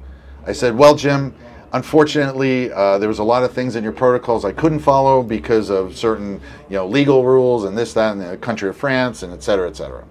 [0.46, 1.34] I said, "Well, Jim,
[1.74, 5.68] unfortunately, uh, there was a lot of things in your protocols I couldn't follow because
[5.68, 9.34] of certain, you know, legal rules and this, that, and the country of France, and
[9.34, 10.04] et cetera, et cetera."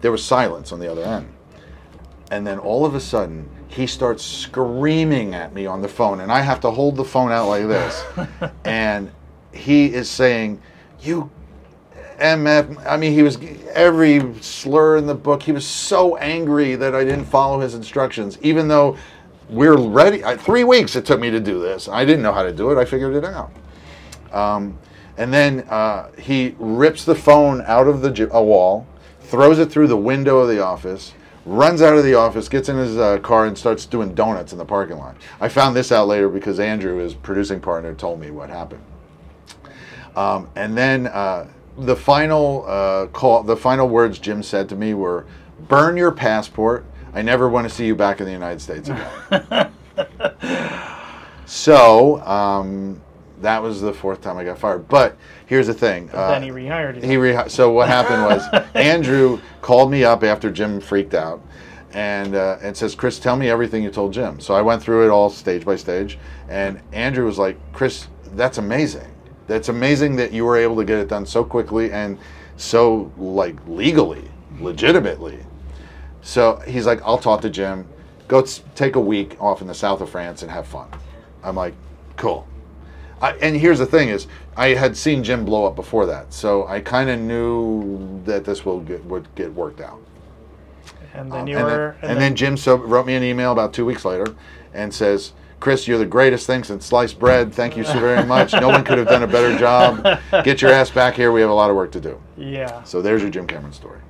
[0.00, 1.28] There was silence on the other end,
[2.32, 6.32] and then all of a sudden, he starts screaming at me on the phone, and
[6.32, 8.04] I have to hold the phone out like this,
[8.64, 9.12] and
[9.52, 10.58] he is saying,
[11.02, 11.30] "You
[12.18, 13.36] MF." I mean, he was
[13.74, 15.42] every slur in the book.
[15.42, 18.96] He was so angry that I didn't follow his instructions, even though
[19.50, 20.24] we're ready.
[20.24, 21.86] I, three weeks it took me to do this.
[21.86, 22.78] I didn't know how to do it.
[22.78, 23.52] I figured it out.
[24.32, 24.78] Um,
[25.18, 28.86] and then uh, he rips the phone out of the a wall,
[29.20, 31.12] throws it through the window of the office,
[31.44, 34.58] runs out of the office, gets in his uh, car, and starts doing donuts in
[34.58, 35.16] the parking lot.
[35.40, 38.82] I found this out later because Andrew, his producing partner, told me what happened.
[40.14, 44.94] Um, and then uh, the final uh, call, the final words Jim said to me
[44.94, 45.26] were,
[45.68, 46.84] "Burn your passport.
[47.14, 49.72] I never want to see you back in the United States again."
[51.46, 53.00] so um,
[53.40, 54.88] that was the fourth time I got fired.
[54.88, 55.16] But
[55.52, 56.08] here's the thing.
[56.10, 57.08] But then he uh, rehired you.
[57.08, 61.42] He rehi- So what happened was Andrew called me up after Jim freaked out.
[61.94, 64.40] And, uh, and says, Chris, tell me everything you told Jim.
[64.40, 66.18] So I went through it all stage by stage.
[66.48, 69.12] And Andrew was like, Chris, that's amazing
[69.46, 72.18] that's amazing that you were able to get it done so quickly and
[72.56, 74.24] so like legally,
[74.60, 75.38] legitimately.
[76.22, 77.86] So he's like, I'll talk to Jim.
[78.28, 78.42] Go
[78.74, 80.88] take a week off in the south of France and have fun.
[81.42, 81.74] I'm like,
[82.16, 82.46] cool.
[83.22, 86.66] I, and here's the thing: is I had seen Jim blow up before that, so
[86.66, 90.00] I kind of knew that this will get, would get worked out.
[91.14, 93.14] And then um, you and were, then, and, and then, then Jim so wrote me
[93.14, 94.26] an email about two weeks later,
[94.74, 97.54] and says, Chris, you're the greatest thing since sliced bread.
[97.54, 98.52] Thank you so very much.
[98.52, 100.20] No one could have done a better job.
[100.44, 101.30] Get your ass back here.
[101.30, 102.20] We have a lot of work to do.
[102.36, 102.82] Yeah.
[102.82, 104.00] So there's your Jim Cameron story.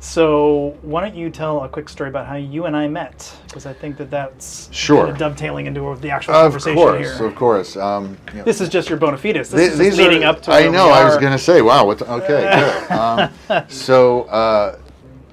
[0.00, 3.36] So why don't you tell a quick story about how you and I met?
[3.46, 7.18] Because I think that that's sure kind of dovetailing into the actual of conversation course,
[7.18, 7.26] here.
[7.26, 8.44] Of course, um, you know.
[8.44, 9.50] This is just your bona fides.
[9.50, 10.52] This Th- is leading are, up to.
[10.52, 10.88] I know.
[10.88, 11.84] I was going to say, wow.
[11.84, 12.92] What's, okay, good.
[12.92, 14.78] Um, so uh,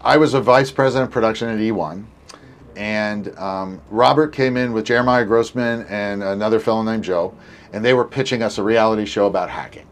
[0.02, 2.06] I was a vice president of production at E1
[2.76, 7.34] and um, Robert came in with Jeremiah Grossman and another fellow named Joe,
[7.74, 9.88] and they were pitching us a reality show about hacking.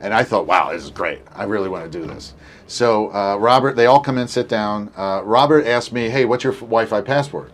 [0.00, 1.20] And I thought, wow, this is great.
[1.32, 2.34] I really want to do this.
[2.70, 4.92] So uh, Robert, they all come in, sit down.
[4.96, 7.50] Uh, Robert asked me, hey, what's your Wi-Fi password?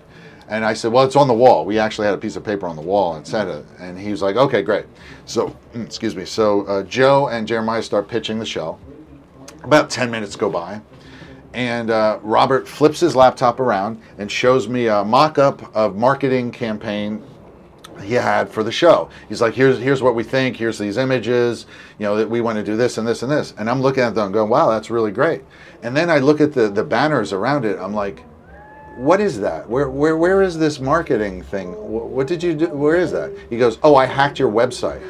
[0.49, 1.65] And I said, well, it's on the wall.
[1.65, 3.65] We actually had a piece of paper on the wall and said it.
[3.81, 4.85] And he was like, okay, great.
[5.25, 6.27] So, excuse me.
[6.27, 8.79] So uh, Joe and Jeremiah start pitching the show.
[9.65, 10.83] About 10 minutes go by
[11.55, 17.25] and uh, Robert flips his laptop around and shows me a mock-up of marketing campaign
[18.03, 19.09] he had for the show.
[19.29, 20.57] He's like, here's here's what we think.
[20.57, 21.67] Here's these images.
[21.99, 23.55] You know that we want to do this and this and this.
[23.59, 25.43] And I'm looking at them, going, wow, that's really great.
[25.83, 27.79] And then I look at the the banners around it.
[27.79, 28.21] I'm like,
[28.97, 29.69] what is that?
[29.69, 31.73] Where where where is this marketing thing?
[31.73, 32.69] What did you do?
[32.69, 33.37] Where is that?
[33.51, 35.03] He goes, oh, I hacked your website.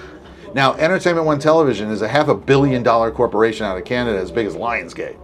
[0.55, 4.31] Now, Entertainment One Television is a half a billion dollar corporation out of Canada, as
[4.31, 5.17] big as Lionsgate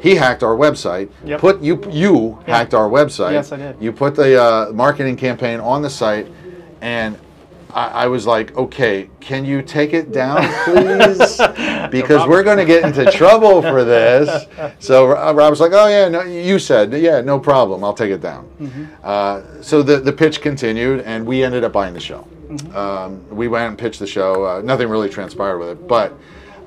[0.00, 1.10] he hacked our website.
[1.24, 1.40] Yep.
[1.40, 2.56] Put you you Yeah.
[2.58, 3.32] hacked our website.
[3.32, 3.76] Yes, I did.
[3.80, 6.28] You put the uh, marketing campaign on the site,
[6.80, 7.18] and
[7.70, 11.36] I, I was like, okay, can you take it down, please?
[11.90, 14.46] because we're going to get into trouble for this.
[14.78, 18.20] So Rob was like, oh yeah, no, you said, yeah, no problem, I'll take it
[18.20, 18.48] down.
[18.60, 18.84] Mm-hmm.
[19.02, 22.26] Uh, so the the pitch continued, and we ended up buying the show.
[22.48, 22.76] Mm-hmm.
[22.76, 24.44] Um, we went and pitched the show.
[24.44, 26.14] Uh, nothing really transpired with it, but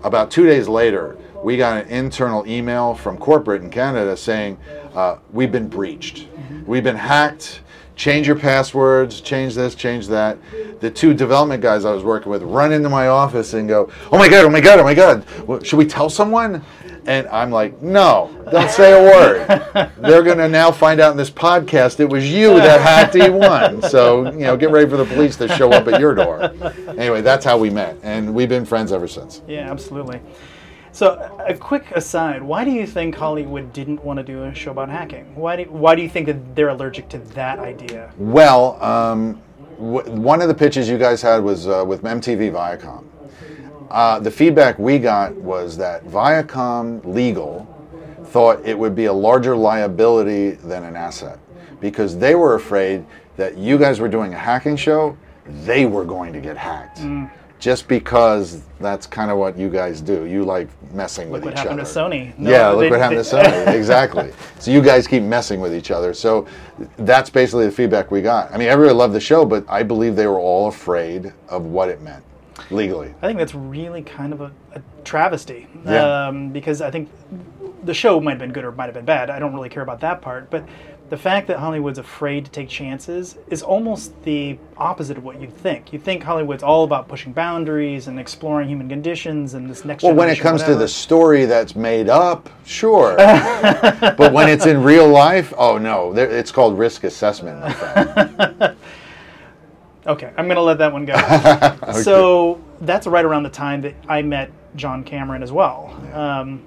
[0.03, 4.57] about two days later, we got an internal email from corporate in Canada saying
[4.93, 6.27] uh, we've been breached,
[6.65, 7.61] we've been hacked.
[8.01, 10.39] Change your passwords, change this, change that.
[10.79, 14.17] The two development guys I was working with run into my office and go, "Oh
[14.17, 15.23] my god, oh my god, oh my god!
[15.63, 16.63] Should we tell someone?"
[17.05, 19.91] And I'm like, "No, don't say a word.
[19.99, 23.87] They're gonna now find out in this podcast it was you that hacked E1.
[23.87, 26.51] So you know, get ready for the police to show up at your door."
[26.97, 29.43] Anyway, that's how we met, and we've been friends ever since.
[29.47, 30.21] Yeah, absolutely.
[30.93, 34.71] So, a quick aside: Why do you think Hollywood didn't want to do a show
[34.71, 35.33] about hacking?
[35.35, 38.11] Why do Why do you think that they're allergic to that idea?
[38.17, 39.41] Well, um,
[39.77, 43.05] w- one of the pitches you guys had was uh, with MTV Viacom.
[43.89, 47.67] Uh, the feedback we got was that Viacom Legal
[48.25, 51.39] thought it would be a larger liability than an asset
[51.81, 55.17] because they were afraid that you guys were doing a hacking show,
[55.65, 56.99] they were going to get hacked.
[57.61, 60.25] Just because that's kind of what you guys do.
[60.25, 61.69] You like messing with each other.
[61.69, 61.99] Look What happened to
[62.33, 62.37] Sony?
[62.39, 63.75] No, yeah, look they- what happened they- to Sony.
[63.75, 64.33] exactly.
[64.57, 66.15] So you guys keep messing with each other.
[66.15, 66.47] So
[66.97, 68.51] that's basically the feedback we got.
[68.51, 71.89] I mean, everybody loved the show, but I believe they were all afraid of what
[71.89, 72.23] it meant
[72.71, 73.13] legally.
[73.21, 75.67] I think that's really kind of a, a travesty.
[75.85, 76.27] Yeah.
[76.29, 77.09] Um, because I think
[77.83, 79.29] the show might have been good or might have been bad.
[79.29, 80.49] I don't really care about that part.
[80.49, 80.65] But
[81.11, 85.53] the fact that Hollywood's afraid to take chances is almost the opposite of what you'd
[85.53, 85.91] think.
[85.91, 90.13] You think Hollywood's all about pushing boundaries and exploring human conditions and this next Well,
[90.13, 93.17] when it comes to the story that's made up, sure.
[93.17, 98.77] but when it's in real life, oh no, it's called risk assessment, my friend.
[100.07, 101.13] Okay, I'm going to let that one go.
[102.01, 105.95] So that's right around the time that I met John Cameron as well.
[106.11, 106.65] Um,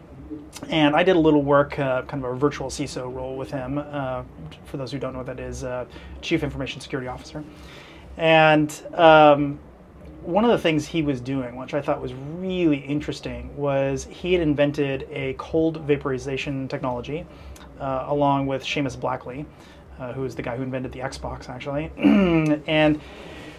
[0.69, 3.79] and I did a little work, uh, kind of a virtual CISO role with him.
[3.79, 4.23] Uh,
[4.65, 5.85] for those who don't know what that is, uh,
[6.23, 7.45] Chief Information Security Officer.
[8.17, 9.59] And um,
[10.23, 14.33] one of the things he was doing, which I thought was really interesting, was he
[14.33, 17.27] had invented a cold vaporization technology
[17.81, 19.45] uh, along with Seamus Blackley,
[19.99, 21.91] uh, who is the guy who invented the Xbox, actually.
[22.67, 23.01] and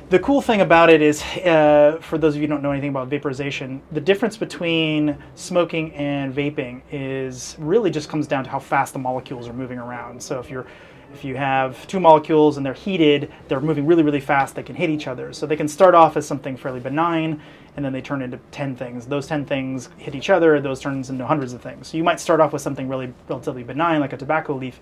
[0.10, 2.90] the cool thing about it is, uh, for those of you who don't know anything
[2.90, 8.60] about vaporization, the difference between smoking and vaping is really just comes down to how
[8.60, 10.22] fast the molecules are moving around.
[10.22, 10.68] So if you're
[11.14, 14.76] if you have two molecules and they're heated, they're moving really, really fast, they can
[14.76, 15.32] hit each other.
[15.32, 17.42] So they can start off as something fairly benign,
[17.78, 19.06] and then they turn into 10 things.
[19.06, 21.88] Those 10 things hit each other, those turns into hundreds of things.
[21.88, 24.82] So you might start off with something really relatively benign, like a tobacco leaf,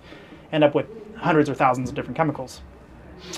[0.51, 2.61] end up with hundreds or thousands of different chemicals.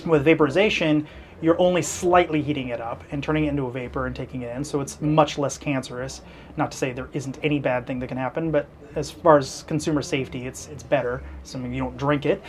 [0.06, 1.06] With vaporization,
[1.42, 4.56] you're only slightly heating it up and turning it into a vapor and taking it
[4.56, 6.22] in, so it's much less cancerous.
[6.58, 9.64] Not to say there isn't any bad thing that can happen, but as far as
[9.68, 11.22] consumer safety, it's it's better.
[11.44, 12.42] Assuming you don't drink it.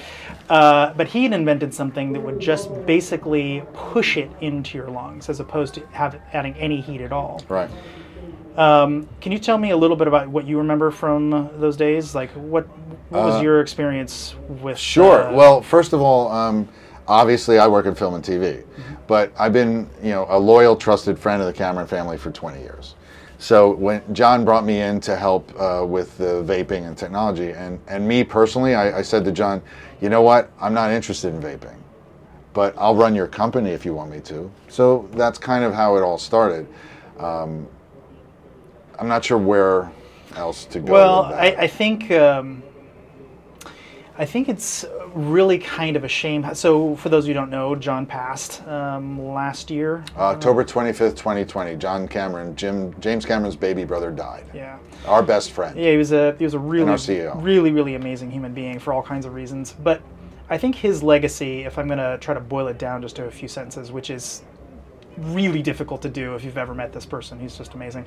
[0.49, 5.29] Uh, but he had invented something that would just basically push it into your lungs,
[5.29, 7.43] as opposed to have adding any heat at all.
[7.49, 7.71] right.
[8.57, 11.77] Um, can you tell me a little bit about what you remember from uh, those
[11.77, 12.15] days?
[12.15, 12.67] Like, what
[13.11, 14.79] what was your experience with?
[14.79, 15.25] Sure.
[15.25, 16.69] uh, well, first of all, um,
[17.09, 18.65] obviously I work in film and TV,
[19.07, 22.61] but I've been, you know, a loyal, trusted friend of the Cameron family for 20
[22.61, 22.95] years.
[23.39, 27.79] So when John brought me in to help uh, with the vaping and technology, and,
[27.87, 29.63] and me personally, I, I said to John,
[30.01, 31.77] you know what, I'm not interested in vaping,
[32.55, 34.51] but I'll run your company if you want me to.
[34.69, 36.67] So that's kind of how it all started.
[37.19, 37.69] Um,
[38.99, 39.91] I'm not sure where
[40.37, 40.93] else to go.
[40.93, 41.57] Well, I.
[41.59, 42.63] I think um,
[44.19, 46.47] I think it's really kind of a shame.
[46.55, 50.05] So, for those of you who don't know, John passed um, last year.
[50.17, 54.45] October 25th, 2020, John Cameron, Jim James Cameron's baby brother died.
[54.55, 55.79] Yeah, Our best friend.
[55.79, 56.97] yeah, he was a he was a really
[57.37, 59.73] really really amazing human being for all kinds of reasons.
[59.73, 60.01] But
[60.49, 63.25] I think his legacy, if I'm going to try to boil it down just to
[63.25, 64.43] a few sentences, which is
[65.19, 67.41] really difficult to do if you've ever met this person.
[67.41, 68.05] He's just amazing.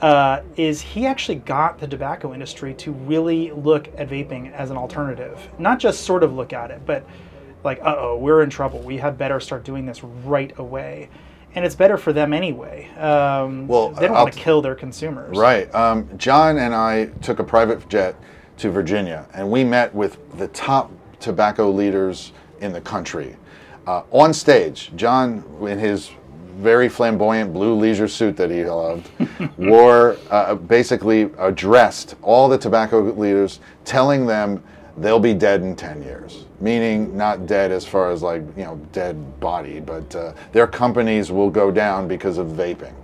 [0.00, 4.76] Uh, is he actually got the tobacco industry to really look at vaping as an
[4.76, 5.38] alternative?
[5.58, 7.06] Not just sort of look at it, but
[7.64, 8.80] like, uh oh, we're in trouble.
[8.80, 11.08] We had better start doing this right away.
[11.54, 12.88] And it's better for them anyway.
[12.96, 15.36] Um, Well, they don't want to kill their consumers.
[15.36, 15.72] Right.
[15.74, 18.16] Um, John and I took a private jet
[18.58, 20.90] to Virginia, and we met with the top
[21.20, 23.36] tobacco leaders in the country.
[23.86, 26.10] Uh, on stage, John, in his
[26.56, 29.10] very flamboyant blue leisure suit that he loved,
[29.58, 34.62] wore uh, basically addressed all the tobacco leaders, telling them
[34.98, 36.44] they'll be dead in 10 years.
[36.60, 41.32] Meaning, not dead as far as like, you know, dead body, but uh, their companies
[41.32, 42.94] will go down because of vaping.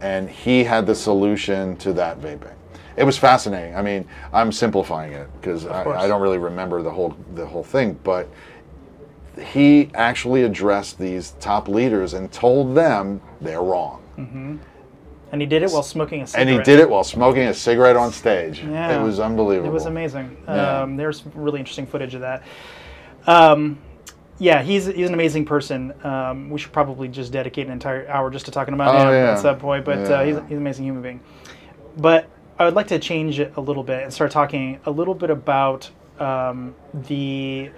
[0.00, 2.54] And he had the solution to that vaping.
[2.96, 3.74] It was fascinating.
[3.74, 5.84] I mean, I'm simplifying it because I.
[5.84, 8.28] I don't really remember the whole the whole thing, but
[9.40, 14.00] he actually addressed these top leaders and told them they're wrong.
[15.32, 16.48] And he did it while smoking a cigarette.
[16.48, 18.60] And he did it while smoking a cigarette on stage.
[18.60, 19.00] Yeah.
[19.00, 19.68] It was unbelievable.
[19.68, 20.36] It was amazing.
[20.46, 20.82] Yeah.
[20.82, 22.44] Um, there's really interesting footage of that.
[23.26, 23.78] Um,
[24.38, 25.92] yeah, he's he's an amazing person.
[26.04, 29.14] Um, we should probably just dedicate an entire hour just to talking about Oh, him
[29.14, 29.32] yeah.
[29.32, 29.84] at some point.
[29.84, 31.20] But uh, he's, he's an amazing human being.
[31.96, 32.28] But
[32.58, 35.30] I would like to change it a little bit and start talking a little bit
[35.30, 37.70] about um, the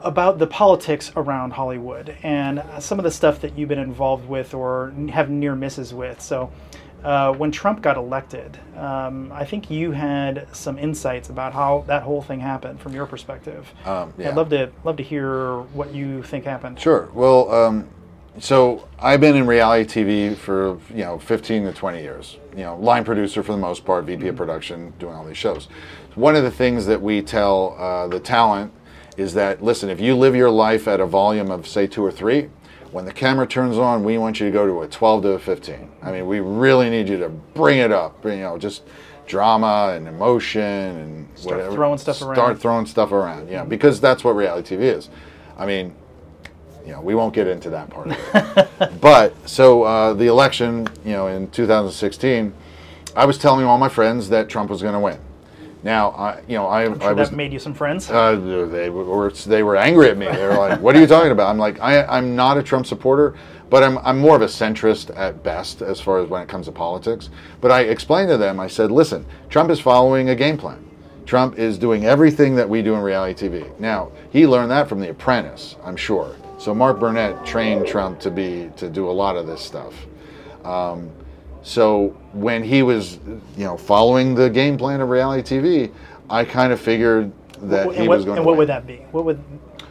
[0.00, 4.54] about the politics around Hollywood and some of the stuff that you've been involved with
[4.54, 6.20] or have near misses with.
[6.20, 6.52] So,
[7.04, 12.02] uh, when Trump got elected, um, I think you had some insights about how that
[12.02, 13.70] whole thing happened from your perspective.
[13.84, 14.30] Um, yeah.
[14.30, 16.80] I'd love to love to hear what you think happened.
[16.80, 17.10] Sure.
[17.12, 17.88] Well, um,
[18.38, 22.38] so I've been in reality TV for you know 15 to 20 years.
[22.56, 25.68] You know, line producer for the most part, VP of production, doing all these shows.
[26.14, 28.72] One of the things that we tell uh, the talent
[29.16, 32.10] is that listen, if you live your life at a volume of say two or
[32.10, 32.50] three,
[32.90, 35.38] when the camera turns on, we want you to go to a 12 to a
[35.38, 35.90] 15.
[36.02, 38.24] I mean, we really need you to bring it up.
[38.24, 38.84] You know, just
[39.26, 41.38] drama and emotion and whatever.
[41.38, 41.74] Start whatever.
[41.74, 42.36] throwing stuff Start around.
[42.36, 43.48] Start throwing stuff around.
[43.48, 45.08] Yeah, because that's what reality TV is.
[45.56, 45.94] I mean,
[46.84, 49.00] you know, we won't get into that part of it.
[49.00, 52.52] but so uh, the election, you know, in 2016,
[53.16, 55.18] I was telling all my friends that Trump was going to win.
[55.84, 58.10] Now, I, you know, I, I'm sure I was that made you some friends.
[58.10, 60.26] uh, they were they were angry at me.
[60.26, 62.86] They were like, "What are you talking about?" I'm like, I, "I'm not a Trump
[62.86, 63.34] supporter,
[63.68, 66.66] but I'm I'm more of a centrist at best as far as when it comes
[66.66, 67.28] to politics."
[67.60, 68.58] But I explained to them.
[68.58, 70.82] I said, "Listen, Trump is following a game plan.
[71.26, 73.78] Trump is doing everything that we do in reality TV.
[73.78, 76.36] Now, he learned that from The Apprentice, I'm sure.
[76.58, 79.94] So Mark Burnett trained Trump to be to do a lot of this stuff.
[80.64, 81.10] Um,
[81.64, 83.18] so when he was,
[83.56, 85.92] you know, following the game plan of reality TV,
[86.28, 88.58] I kind of figured that and he what, was going and to what win.
[88.58, 88.96] would that be?
[89.12, 89.42] What would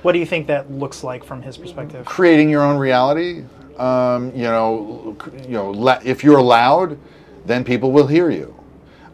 [0.04, 2.06] what do you think that looks like from his perspective?
[2.06, 3.44] creating your own reality.
[3.78, 5.18] Um, you know,
[5.48, 6.98] you know, if you're loud,
[7.46, 8.54] then people will hear you.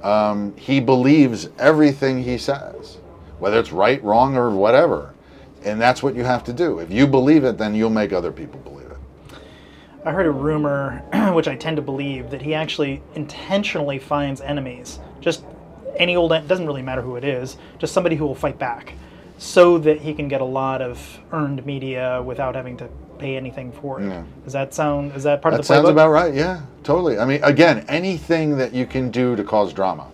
[0.03, 2.97] Um, he believes everything he says,
[3.37, 5.13] whether it's right, wrong, or whatever,
[5.63, 6.79] and that's what you have to do.
[6.79, 8.78] If you believe it, then you'll make other people believe it.
[10.09, 11.03] I heard a rumor,
[11.35, 14.97] which I tend to believe, that he actually intentionally finds enemies.
[15.21, 15.45] Just
[15.97, 18.93] any old, doesn't really matter who it is, just somebody who will fight back,
[19.37, 22.89] so that he can get a lot of earned media without having to
[23.19, 24.07] pay anything for it.
[24.07, 24.23] Yeah.
[24.43, 25.15] Does that sound?
[25.15, 25.77] Is that part That of the playbook?
[25.77, 26.33] That sounds about right.
[26.33, 27.19] Yeah, totally.
[27.19, 30.07] I mean, again, anything that you can do to cause drama.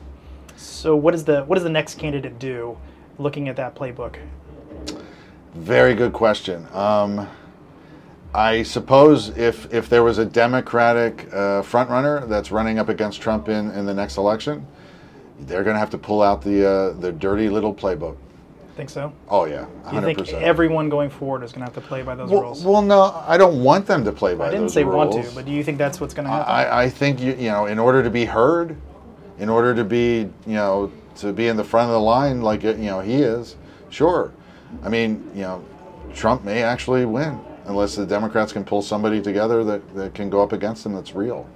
[0.58, 2.78] so what does the what does the next candidate do?
[3.18, 4.18] Looking at that playbook,
[5.54, 6.68] Very good question.
[6.74, 7.30] Um,
[8.36, 13.48] I suppose if if there was a Democratic uh, frontrunner that's running up against Trump
[13.48, 14.68] in, in the next election,
[15.42, 18.18] they're going to have to pull out the uh, the dirty little playbook.
[18.76, 19.14] think so?
[19.30, 22.04] Oh yeah, Do you hundred think everyone going forward is going to have to play
[22.04, 22.66] by those Well, rules?
[22.66, 25.16] well, no, I don't want them to play by I didn't say rules.
[25.16, 26.52] want to, but do you think that's what's going to happen?
[26.52, 28.76] I, I think you you know in order to be heard,
[29.40, 32.64] in order to be you know to be in the front of the line like
[32.64, 33.56] you know he is,
[33.90, 34.34] sure.
[34.84, 35.64] I mean you know
[36.14, 40.42] Trump may actually win unless the Democrats can pull somebody together that, that can go
[40.42, 41.48] up against him that's real.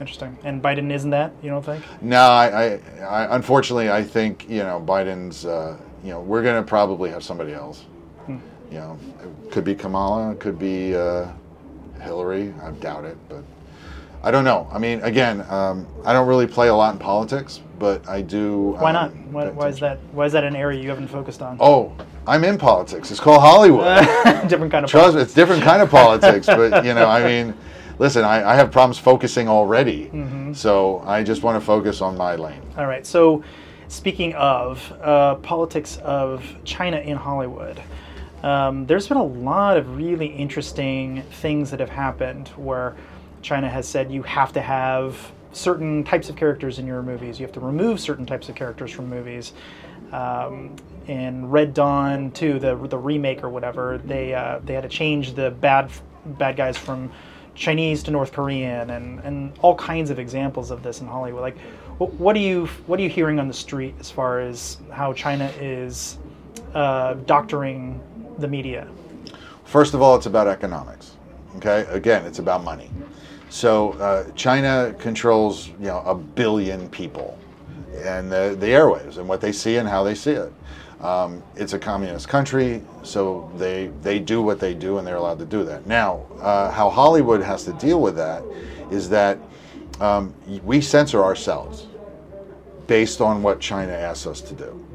[0.00, 0.36] Interesting.
[0.42, 1.32] And Biden isn't that?
[1.42, 1.84] You don't think?
[2.00, 6.62] No, I, I, I unfortunately I think you know Biden's uh, you know we're going
[6.62, 7.84] to probably have somebody else.
[8.26, 8.38] Hmm.
[8.70, 8.98] You know,
[9.44, 11.28] it could be Kamala, it could be uh,
[12.00, 12.54] Hillary.
[12.62, 13.44] I doubt it, but
[14.24, 14.68] I don't know.
[14.72, 18.76] I mean, again, um, I don't really play a lot in politics, but I do.
[18.78, 19.16] Why um, not?
[19.32, 19.98] Why, why is that?
[20.12, 21.56] Why is that an area you haven't focused on?
[21.58, 21.92] Oh,
[22.26, 23.10] I'm in politics.
[23.10, 23.98] It's called Hollywood.
[24.48, 24.90] Different kind of.
[24.90, 27.54] Trust me, it's different kind of politics, but you know, I mean,
[27.98, 30.52] listen, I, I have problems focusing already, Mm-hmm.
[30.52, 32.62] so I just want to focus on my lane.
[32.76, 33.04] All right.
[33.04, 33.42] So,
[33.88, 37.82] speaking of uh, politics of China in Hollywood,
[38.44, 42.94] um, there's been a lot of really interesting things that have happened where
[43.42, 47.38] China has said you have to have certain types of characters in your movies.
[47.38, 49.52] You have to remove certain types of characters from movies.
[50.12, 50.76] Um,
[51.08, 55.34] in Red Dawn 2, the the remake or whatever, they uh, they had to change
[55.34, 55.90] the bad
[56.24, 57.10] bad guys from
[57.54, 61.42] Chinese to North Korean, and, and all kinds of examples of this in Hollywood.
[61.42, 61.58] Like,
[61.98, 65.52] what are you what are you hearing on the street as far as how China
[65.60, 66.18] is
[66.74, 68.00] uh, doctoring
[68.38, 68.88] the media?
[69.64, 71.12] First of all, it's about economics.
[71.56, 72.90] Okay, again, it's about money.
[73.52, 77.38] So uh, China controls, you know, a billion people,
[77.96, 80.50] and the, the airwaves and what they see and how they see it.
[81.02, 85.38] Um, it's a communist country, so they they do what they do, and they're allowed
[85.40, 85.86] to do that.
[85.86, 88.42] Now, uh, how Hollywood has to deal with that
[88.90, 89.38] is that
[90.00, 90.34] um,
[90.64, 91.88] we censor ourselves
[92.86, 94.86] based on what China asks us to do.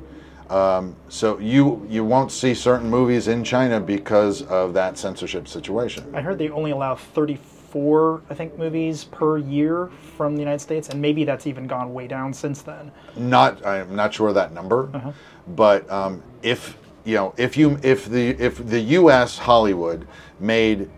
[0.49, 6.11] Um, so you you won't see certain movies in China because of that censorship situation.
[6.15, 10.89] I heard they only allow 34, I think, movies per year from the United States,
[10.89, 12.91] and maybe that's even gone way down since then.
[13.15, 15.11] Not I'm not sure of that number, Uh-huh.
[15.49, 19.37] but um, if you know if you if the if the U.S.
[19.37, 20.07] Hollywood
[20.39, 20.89] made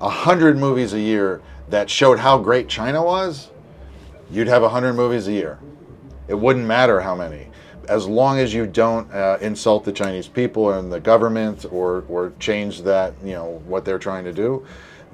[0.00, 3.50] a hundred movies a year that showed how great China was,
[4.30, 5.58] you'd have a hundred movies a year.
[6.28, 7.48] It wouldn't matter how many,
[7.88, 12.32] as long as you don't uh, insult the Chinese people and the government or or
[12.40, 14.64] change that you know what they're trying to do.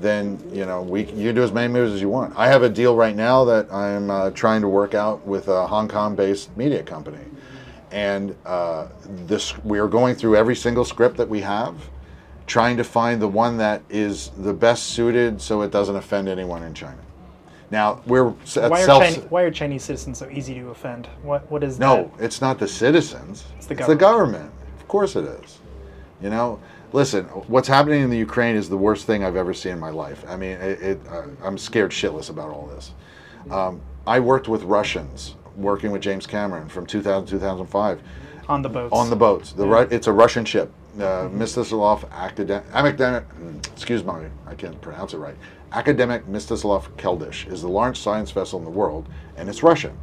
[0.00, 2.36] Then you know we you do as many movies as you want.
[2.36, 5.66] I have a deal right now that I'm uh, trying to work out with a
[5.66, 7.24] Hong Kong-based media company,
[7.90, 8.86] and uh,
[9.26, 11.74] this we are going through every single script that we have,
[12.46, 16.62] trying to find the one that is the best suited so it doesn't offend anyone
[16.62, 16.98] in China.
[17.70, 21.06] Now we're at Why are, why are Chinese citizens so easy to offend?
[21.22, 23.44] What what is No, it's not the citizens.
[23.56, 24.50] It's the the government.
[24.80, 25.58] Of course it is.
[26.22, 26.60] You know,
[26.92, 29.90] listen, what's happening in the Ukraine is the worst thing I've ever seen in my
[29.90, 30.24] life.
[30.28, 32.92] I mean, it, it, uh, I'm scared shitless about all this.
[33.50, 38.02] Um, I worked with Russians, working with James Cameron from 2000 2005
[38.48, 38.92] on the boats?
[38.92, 39.52] on the boats.
[39.52, 40.72] The Ru- it's a Russian ship.
[40.96, 43.24] Uh, Mstislav Academic, academic,
[43.72, 44.12] excuse me,
[44.46, 45.36] I can't pronounce it right.
[45.72, 49.96] Academic Mstislav Keldysh is the largest science vessel in the world, and it's Russian.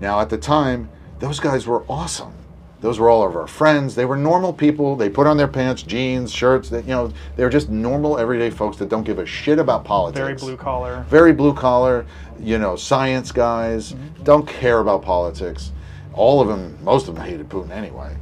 [0.00, 2.32] Now, at the time, those guys were awesome.
[2.80, 3.96] Those were all of our friends.
[3.96, 4.94] They were normal people.
[4.94, 6.68] They put on their pants, jeans, shirts.
[6.68, 9.84] That you know, they were just normal, everyday folks that don't give a shit about
[9.84, 11.04] politics Very blue collar.
[11.08, 12.06] very blue collar,
[12.40, 15.72] you know, science guys, don't care about politics.
[16.12, 18.16] All of them, most of them hated Putin anyway.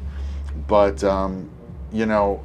[0.66, 1.50] But um,
[1.92, 2.42] you know,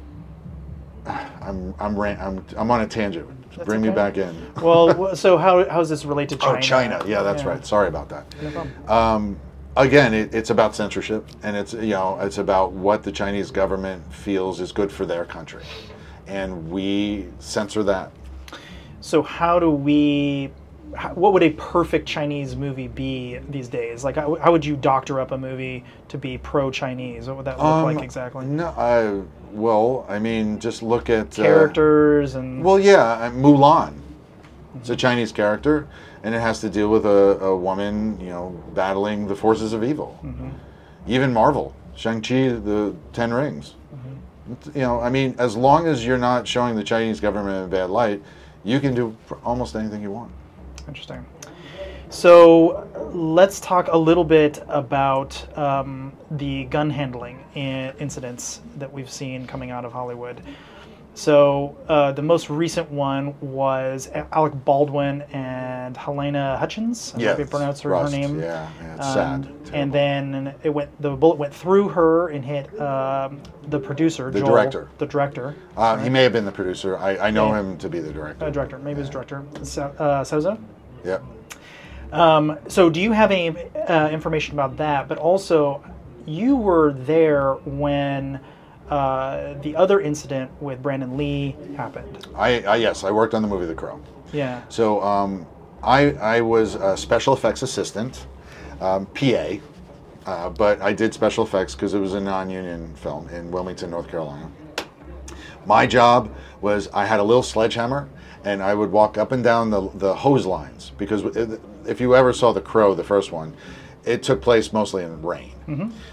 [1.06, 3.28] I'm I'm I'm I'm on a tangent.
[3.64, 4.34] Bring me back in.
[4.56, 6.56] well, so how, how does this relate to China?
[6.56, 7.04] Oh, China.
[7.06, 7.64] Yeah, that's right.
[7.66, 8.24] Sorry about that.
[8.42, 8.90] No problem.
[8.90, 9.40] Um,
[9.76, 14.02] again, it, it's about censorship, and it's you know it's about what the Chinese government
[14.12, 15.64] feels is good for their country,
[16.26, 18.12] and we censor that.
[19.00, 20.50] So how do we?
[21.14, 24.04] What would a perfect Chinese movie be these days?
[24.04, 27.28] Like, how, how would you doctor up a movie to be pro-Chinese?
[27.28, 28.44] What would that look Um, like exactly?
[28.44, 33.94] No, I well, I mean, just look at uh, Characters and Well, yeah, uh, Mulan.
[34.76, 35.86] It's a Chinese character,
[36.22, 39.82] and it has to deal with a, a woman, you know, battling the forces of
[39.82, 40.18] evil.
[41.06, 43.74] Even Marvel, Shang-Chi, the Ten Rings.
[44.52, 47.64] It's- You know, I mean, as long as you're not showing the Chinese government in
[47.64, 48.22] a bad light,
[48.64, 50.30] you can do almost anything you want.
[50.88, 51.24] Interesting.
[52.10, 59.10] So let's talk a little bit about um, the gun handling in incidents that we've
[59.10, 60.40] seen coming out of Hollywood.
[61.14, 67.12] So uh, the most recent one was Alec Baldwin and Helena Hutchins.
[67.14, 68.40] I don't if you pronounce her, her name.
[68.40, 69.48] Yeah, yeah it's Um, sad.
[69.74, 70.90] and then it went.
[71.02, 74.88] The bullet went through her and hit um, the producer, The Joel, director.
[74.98, 76.96] the director, uh, he may have been the producer.
[76.96, 77.60] I, I know Yeah.
[77.60, 78.46] him to be the director.
[78.46, 80.56] uh, director, maybe it was director, so, uh, Souza.
[81.04, 81.18] Yeah.
[82.10, 85.08] Um, so, do you have any uh, information about that?
[85.08, 85.82] But also,
[86.24, 88.40] you were there when
[88.88, 92.26] uh, the other incident with Brandon Lee happened.
[92.34, 94.00] I, I yes, I worked on the movie The Crow.
[94.32, 94.62] Yeah.
[94.68, 95.46] So um,
[95.82, 98.26] I, I was a special effects assistant,
[98.80, 99.54] um, PA,
[100.26, 104.08] uh, but I did special effects because it was a non-union film in Wilmington, North
[104.08, 104.50] Carolina.
[105.66, 108.08] My job was I had a little sledgehammer
[108.44, 111.22] and I would walk up and down the, the hose lines because
[111.86, 113.54] if you ever saw The Crow, the first one,
[114.04, 115.52] it took place mostly in rain.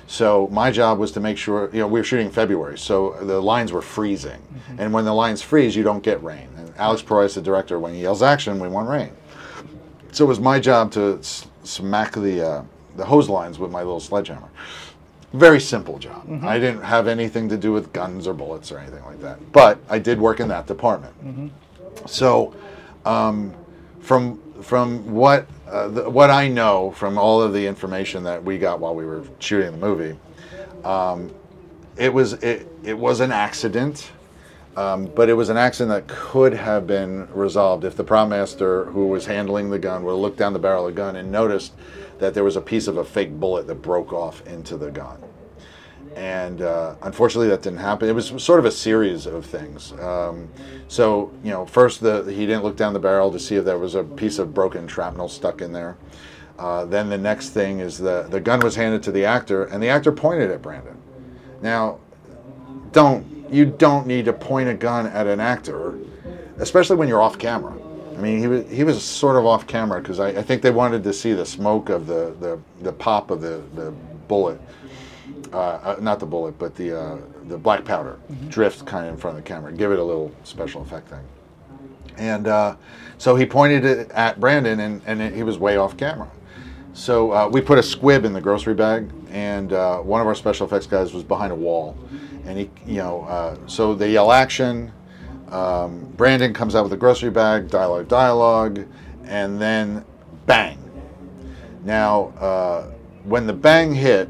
[0.08, 3.16] So my job was to make sure, you know, we were shooting in February, so
[3.22, 4.42] the lines were freezing.
[4.78, 6.48] And when the lines freeze, you don't get rain.
[6.58, 9.12] And Alex Proyas, the director, when he yells action, we want rain.
[10.12, 11.20] So it was my job to
[11.64, 12.64] smack the uh,
[12.96, 14.50] the hose lines with my little sledgehammer.
[15.34, 16.28] Very simple job.
[16.44, 19.52] I didn't have anything to do with guns or bullets or anything like that.
[19.52, 21.14] But I did work in that department.
[22.08, 22.54] So,
[23.06, 23.54] um,
[24.00, 28.58] from from what uh, the, what I know from all of the information that we
[28.58, 30.18] got while we were shooting the movie,
[30.84, 31.32] um,
[31.98, 34.12] it was it, it was an accident.
[34.78, 38.86] Um, but it was an accident that could have been resolved if the prop master
[38.86, 41.30] who was handling the gun would have looked down the barrel of the gun and
[41.30, 41.74] noticed
[42.20, 45.22] that there was a piece of a fake bullet that broke off into the gun.
[46.20, 48.10] And uh, unfortunately that didn't happen.
[48.10, 49.94] It was sort of a series of things.
[49.94, 50.50] Um,
[50.90, 53.78] so you know, first the he didn't look down the barrel to see if there
[53.78, 55.96] was a piece of broken shrapnel stuck in there.
[56.58, 59.82] Uh, then the next thing is the the gun was handed to the actor, and
[59.82, 60.98] the actor pointed at Brandon.
[61.62, 62.00] Now,
[62.92, 65.98] don't you don't need to point a gun at an actor,
[66.58, 67.74] especially when you're off camera.
[68.18, 70.72] I mean, he was he was sort of off camera because I, I, think they
[70.72, 73.92] wanted to see the smoke of the the, the pop of the, the
[74.28, 74.60] bullet,
[75.54, 78.50] uh, uh, not the bullet, but the uh, the black powder mm-hmm.
[78.50, 81.24] drift kind of in front of the camera, give it a little special effect thing.
[82.18, 82.76] And uh,
[83.18, 86.30] so he pointed it at Brandon, and, and it, he was way off camera.
[86.94, 90.36] So uh, we put a squib in the grocery bag, and uh, one of our
[90.36, 91.98] special effects guys was behind a wall,
[92.46, 94.92] and he, you know, uh, so they yell action.
[95.50, 98.86] Um, Brandon comes out with a grocery bag, dialogue, dialogue,
[99.26, 100.04] and then
[100.46, 100.78] bang.
[101.86, 102.92] Now, uh,
[103.24, 104.30] when the bang hit,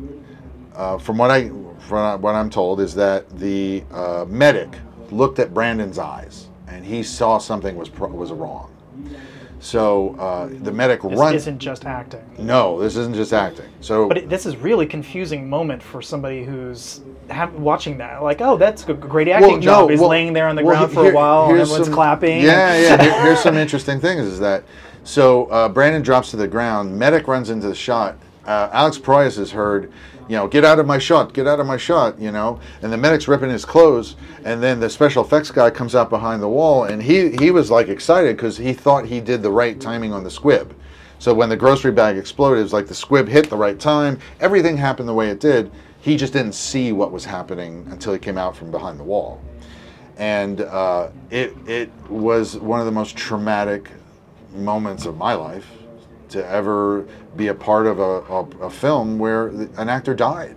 [0.80, 1.50] uh, from what I
[1.80, 4.70] from what I'm told, is that the uh, medic
[5.12, 8.74] looked at Brandon's eyes and he saw something was was wrong.
[9.60, 11.34] So uh, the medic this runs.
[11.34, 12.24] This isn't just acting.
[12.38, 13.66] No, this isn't just acting.
[13.82, 18.24] So, but it, this is really confusing moment for somebody who's have, watching that.
[18.24, 19.82] Like, oh, that's a great acting well, job.
[19.82, 21.94] No, He's well, laying there on the well, ground for a while, and everyone's some,
[21.94, 22.42] clapping.
[22.42, 23.04] Yeah, yeah.
[23.04, 24.64] Here, here's some interesting things: is that
[25.04, 26.98] so uh, Brandon drops to the ground.
[26.98, 28.18] Medic runs into the shot.
[28.46, 29.92] Uh, Alex Proyas has heard
[30.30, 32.60] you know, get out of my shot, get out of my shot, you know.
[32.84, 34.16] And the medic's ripping his clothes,
[34.46, 37.72] and then the special effects guy comes out behind the wall, and he he was
[37.72, 40.76] like excited because he thought he did the right timing on the squib.
[41.18, 44.20] So when the grocery bag exploded, it was like the squib hit the right time.
[44.40, 45.72] Everything happened the way it did.
[46.00, 49.42] He just didn't see what was happening until he came out from behind the wall,
[50.18, 53.90] and uh, it it was one of the most traumatic
[54.54, 55.79] moments of my life
[56.30, 57.06] to ever
[57.36, 60.56] be a part of a, a, a, film where an actor died.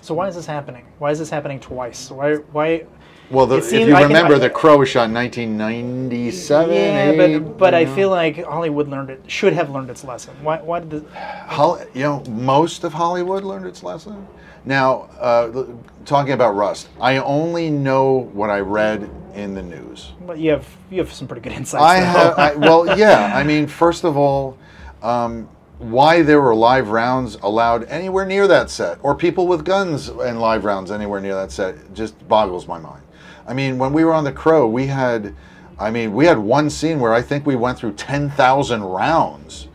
[0.00, 0.86] So why is this happening?
[0.98, 2.10] Why is this happening twice?
[2.10, 2.36] Why?
[2.36, 2.86] Why?
[3.30, 6.74] Well, the, if you remember, The Crow was shot in 1997.
[6.74, 10.34] Yeah, but but I feel like Hollywood learned it should have learned its lesson.
[10.42, 10.60] Why?
[10.60, 11.18] Why did the?
[11.46, 14.26] Holly, you know, most of Hollywood learned its lesson.
[14.64, 15.66] Now, uh,
[16.04, 20.12] talking about Rust, I only know what I read in the news.
[20.26, 21.82] But you have you have some pretty good insights.
[21.82, 22.38] I have.
[22.38, 23.32] I, well, yeah.
[23.34, 24.58] I mean, first of all,
[25.02, 25.48] um,
[25.78, 30.40] why there were live rounds allowed anywhere near that set, or people with guns and
[30.40, 33.02] live rounds anywhere near that set, just boggles my mind.
[33.46, 35.34] I mean, when we were on The Crow, we had,
[35.78, 39.68] I mean, we had one scene where I think we went through 10,000 rounds.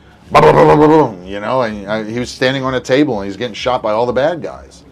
[1.27, 3.91] You know, and I, he was standing on a table and he's getting shot by
[3.91, 4.83] all the bad guys.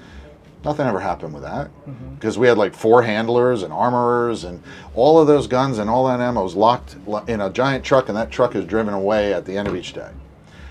[0.63, 1.69] Nothing ever happened with that
[2.15, 2.41] because mm-hmm.
[2.41, 4.61] we had like four handlers and armorers and
[4.95, 6.95] all of those guns and all that ammo was locked
[7.27, 9.93] in a giant truck, and that truck is driven away at the end of each
[9.93, 10.09] day.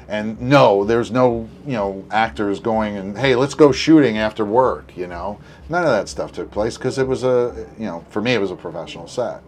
[0.08, 4.96] And no, there's no, you know, actors going and, hey, let's go shooting after work,
[4.96, 5.40] you know.
[5.68, 8.40] None of that stuff took place because it was a, you know, for me, it
[8.40, 9.42] was a professional set.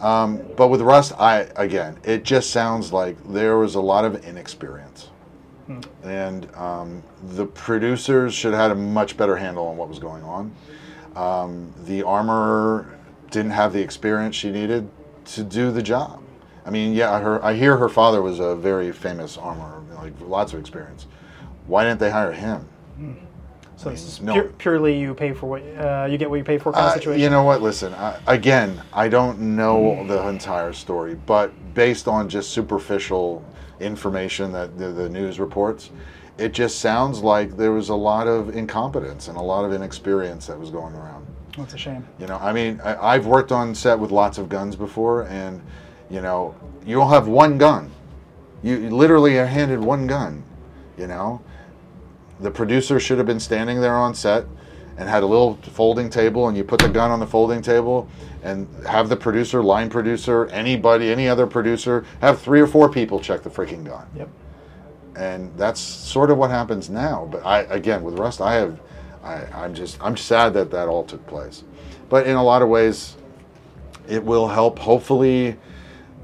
[0.00, 4.24] Um, but with Rust, I, again, it just sounds like there was a lot of
[4.24, 5.10] inexperience.
[5.66, 5.80] Hmm.
[6.02, 10.24] And um, the producers should have had a much better handle on what was going
[10.24, 10.52] on.
[11.14, 12.98] Um, the armor
[13.30, 14.88] didn't have the experience she needed
[15.26, 16.21] to do the job.
[16.64, 20.52] I mean, yeah, her, I hear her father was a very famous armorer, like lots
[20.52, 21.06] of experience.
[21.66, 22.68] Why didn't they hire him?
[22.96, 23.12] Hmm.
[23.76, 24.42] So I mean, it's no.
[24.58, 27.20] purely you pay for what uh, you get what you pay for kind of situation.
[27.20, 27.62] You know what?
[27.62, 30.06] Listen, I, again, I don't know hmm.
[30.06, 33.44] the entire story, but based on just superficial
[33.80, 35.90] information that the, the news reports,
[36.38, 40.46] it just sounds like there was a lot of incompetence and a lot of inexperience
[40.46, 41.26] that was going around.
[41.56, 42.06] That's a shame.
[42.18, 45.60] You know, I mean, I, I've worked on set with lots of guns before, and
[46.12, 46.54] you know,
[46.84, 47.90] you'll have one gun.
[48.62, 50.44] You literally are handed one gun.
[50.98, 51.40] You know,
[52.38, 54.44] the producer should have been standing there on set
[54.98, 58.06] and had a little folding table, and you put the gun on the folding table,
[58.42, 63.18] and have the producer, line producer, anybody, any other producer, have three or four people
[63.18, 64.06] check the freaking gun.
[64.14, 64.28] Yep.
[65.16, 67.26] And that's sort of what happens now.
[67.32, 68.80] But I, again, with Rust, I have,
[69.24, 71.64] I, I'm just, I'm sad that that all took place.
[72.10, 73.16] But in a lot of ways,
[74.08, 74.78] it will help.
[74.78, 75.56] Hopefully,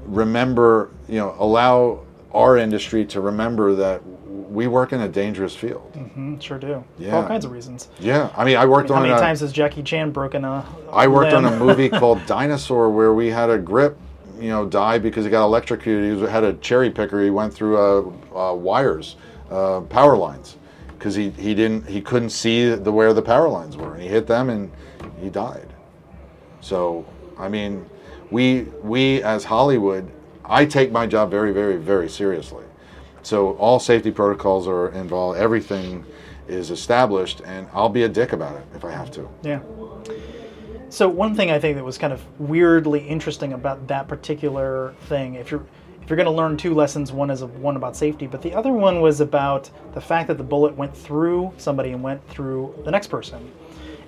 [0.09, 2.01] remember, you know, allow
[2.33, 4.01] our industry to remember that
[4.49, 5.91] we work in a dangerous field.
[5.93, 6.83] Mm-hmm, sure do.
[6.97, 7.11] Yeah.
[7.11, 7.89] For all kinds of reasons.
[7.99, 8.31] Yeah.
[8.35, 10.43] I mean, I worked I mean, on How many a, times has Jackie Chan broken
[10.43, 10.65] a.
[10.91, 11.45] I worked limb?
[11.45, 13.97] on a movie called Dinosaur where we had a grip,
[14.39, 16.17] you know, die because he got electrocuted.
[16.17, 17.23] He had a cherry picker.
[17.23, 19.17] He went through uh, uh, wires,
[19.51, 20.57] uh, power lines,
[20.97, 24.07] because he, he didn't he couldn't see the where the power lines were, and he
[24.07, 24.71] hit them and
[25.21, 25.67] he died.
[26.61, 27.05] So
[27.37, 27.87] I mean,
[28.31, 30.09] we we as Hollywood,
[30.45, 32.65] I take my job very very very seriously.
[33.21, 35.37] So all safety protocols are involved.
[35.39, 36.05] Everything
[36.47, 39.29] is established, and I'll be a dick about it if I have to.
[39.43, 39.59] Yeah.
[40.89, 45.35] So one thing I think that was kind of weirdly interesting about that particular thing,
[45.35, 45.63] if you're
[46.01, 48.73] if you're going to learn two lessons, one is one about safety, but the other
[48.73, 52.89] one was about the fact that the bullet went through somebody and went through the
[52.89, 53.51] next person.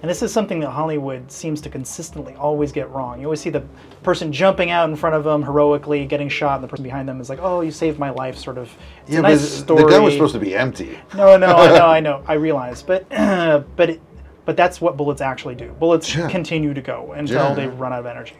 [0.02, 3.20] And this is something that Hollywood seems to consistently always get wrong.
[3.20, 3.64] You always see the
[4.02, 7.22] person jumping out in front of them heroically, getting shot, and the person behind them
[7.22, 8.64] is like, "Oh, you saved my life," sort of.
[9.04, 9.84] It's Yeah, a but nice story.
[9.84, 10.98] the gun was supposed to be empty.
[11.16, 14.02] No, no, I know, I know, I realize, but but it,
[14.46, 15.72] but that's what bullets actually do.
[15.80, 16.28] Bullets Yeah.
[16.30, 17.54] continue to go until Yeah.
[17.54, 18.36] they run out of energy.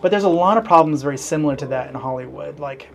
[0.00, 2.58] But there's a lot of problems very similar to that in Hollywood.
[2.58, 2.88] Like,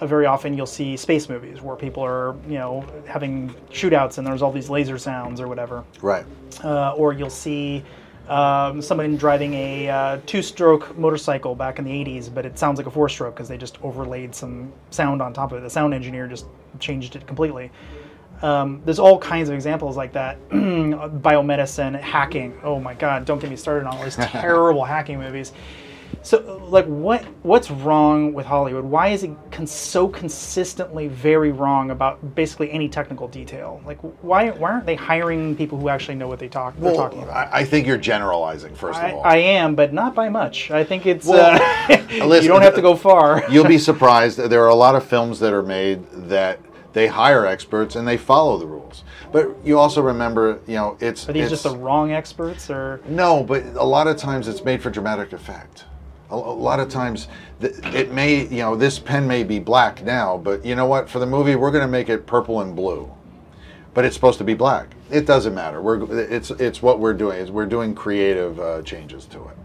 [0.00, 4.26] uh, very often you'll see space movies where people are, you know, having shootouts and
[4.26, 5.84] there's all these laser sounds or whatever.
[6.02, 6.24] Right.
[6.64, 7.84] Uh, or you'll see
[8.28, 12.86] um, somebody driving a uh, two-stroke motorcycle back in the 80s, but it sounds like
[12.86, 15.60] a four-stroke because they just overlaid some sound on top of it.
[15.60, 16.46] The sound engineer just
[16.80, 17.70] changed it completely.
[18.42, 20.38] Um, there's all kinds of examples like that.
[20.50, 22.58] Biomedicine, hacking.
[22.62, 23.24] Oh my God!
[23.24, 25.52] Don't get me started on all these terrible hacking movies.
[26.22, 28.84] So, like, what what's wrong with Hollywood?
[28.84, 33.80] Why is it con- so consistently very wrong about basically any technical detail?
[33.86, 37.22] Like, why why aren't they hiring people who actually know what they talk they're talking
[37.22, 37.52] about?
[37.52, 39.24] I, I think you're generalizing, first I, of all.
[39.24, 40.70] I am, but not by much.
[40.70, 43.44] I think it's Well, uh, you don't have to go far.
[43.50, 44.38] You'll be surprised.
[44.38, 46.58] There are a lot of films that are made that
[46.92, 49.04] they hire experts and they follow the rules.
[49.30, 53.02] But you also remember, you know, it's Are these it's, just the wrong experts, or
[53.06, 55.84] no, but a lot of times it's made for dramatic effect.
[56.30, 57.28] A, lot of times
[57.60, 61.08] it may, you know, this pen may be black now, but you know what?
[61.08, 63.10] For the movie, we're going to make it purple and blue.
[63.94, 64.88] But it's supposed to be black.
[65.10, 65.80] It doesn't matter.
[65.80, 67.38] We're it's it's what we're doing.
[67.38, 69.56] Is we're doing creative uh, changes to it,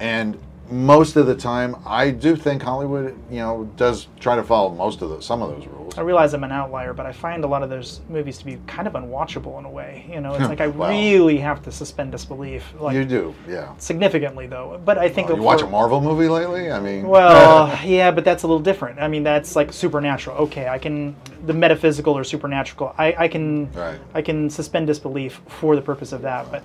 [0.00, 0.38] and
[0.70, 5.02] most of the time, I do think Hollywood, you know, does try to follow most
[5.02, 5.96] of the some of those rules.
[5.96, 8.58] I realize I'm an outlier, but I find a lot of those movies to be
[8.66, 10.04] kind of unwatchable in a way.
[10.10, 10.90] You know, it's like I Well.
[10.90, 13.72] really have to suspend disbelief, like You do, yeah.
[13.78, 14.80] significantly though.
[14.84, 16.70] But I think You watch a Marvel movie lately?
[16.70, 18.98] I mean, Well, yeah, but that's a little different.
[19.00, 20.36] I mean, that's like supernatural.
[20.38, 21.14] Okay, I can
[21.46, 22.94] the metaphysical or supernatural.
[22.98, 23.98] I, I can Right.
[24.14, 26.50] I can suspend disbelief for the purpose of that.
[26.50, 26.64] But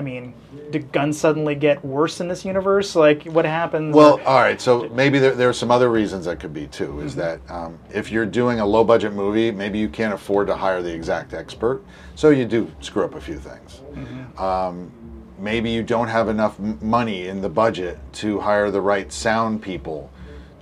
[0.00, 0.32] I mean,
[0.70, 2.96] do guns suddenly get worse in this universe?
[2.96, 3.94] Like, what happens?
[3.94, 4.58] Well, all right.
[4.58, 7.00] So maybe there, there are some other reasons that could be too.
[7.00, 7.20] Is Mm-hmm.
[7.20, 10.80] that um, if you're doing a low budget movie, maybe you can't afford to hire
[10.80, 11.82] the exact expert,
[12.14, 13.82] so you do screw up a few things.
[13.92, 14.42] Mm-hmm.
[14.42, 14.90] Um,
[15.38, 19.60] maybe you don't have enough m- money in the budget to hire the right sound
[19.60, 20.10] people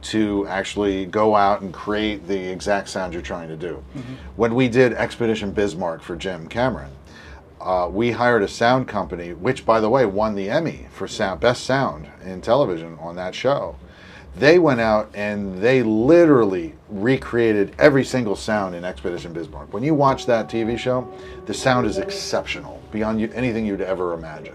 [0.01, 3.85] to actually go out and create the exact sound you're trying to do.
[3.97, 4.15] Mm-hmm.
[4.35, 6.91] When we did Expedition Bismarck for Jim Cameron,
[7.61, 11.41] uh, we hired a sound company, which, by the way, won the Emmy for sound,
[11.41, 13.77] best sound in television on that show.
[14.37, 19.73] They went out and they literally recreated every single sound in Expedition Bismarck.
[19.73, 21.13] When you watch that TV show,
[21.47, 24.55] the sound is exceptional beyond you, anything you'd ever imagine.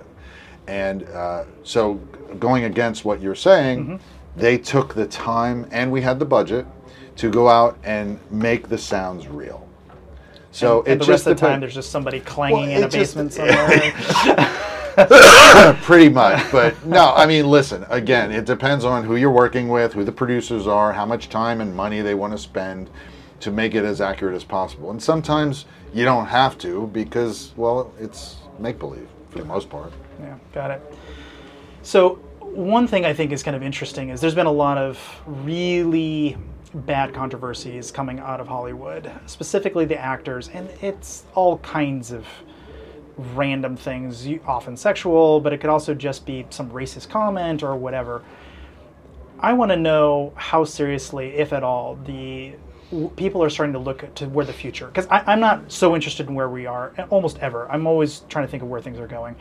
[0.67, 1.95] And uh, so,
[2.39, 3.99] going against what you're saying,
[4.37, 6.65] they took the time and we had the budget
[7.17, 9.62] to go out and make the sounds real.
[10.53, 12.83] So and it the just rest of the time, there's just somebody clanging Well, in
[12.85, 13.93] a just- basement somewhere.
[15.81, 19.91] pretty much but no i mean listen again it depends on who you're working with
[19.93, 22.91] who the producers are how much time and money they want to spend
[23.39, 27.91] to make it as accurate as possible and sometimes you don't have to because well
[27.99, 29.91] it's make believe for the most part
[30.21, 30.79] Yeah, got it.
[31.81, 34.99] So, one thing I think is kind of interesting is there's been a lot of
[35.25, 36.37] really
[36.73, 42.25] bad controversies coming out of Hollywood, specifically the actors, and it's all kinds of
[43.17, 48.23] random things, often sexual, but it could also just be some racist comment or whatever.
[49.39, 52.53] I want to know how seriously, if at all, the
[53.15, 54.87] people are starting to look to where the future.
[54.87, 57.69] Because I'm not so interested in where we are almost ever.
[57.71, 59.35] I'm always trying to think of where things are going.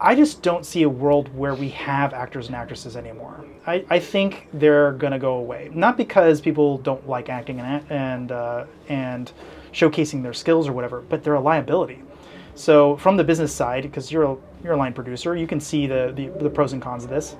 [0.00, 3.44] I just don't see a world where we have actors and actresses anymore.
[3.66, 5.70] I, I think they're to go away.
[5.72, 9.32] Not because people don't like acting and and uh, and
[9.72, 12.02] showcasing their skills or whatever, but they're a liability.
[12.54, 15.86] So from the business side, because you're a, you're a line producer, you can see
[15.86, 17.36] the, the the pros and cons of this.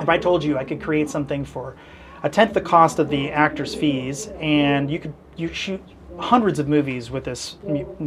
[0.00, 1.76] If I told you I could create something for
[2.22, 5.82] a tenth the cost of the actor's fees, and you could you shoot
[6.18, 7.56] hundreds of movies with this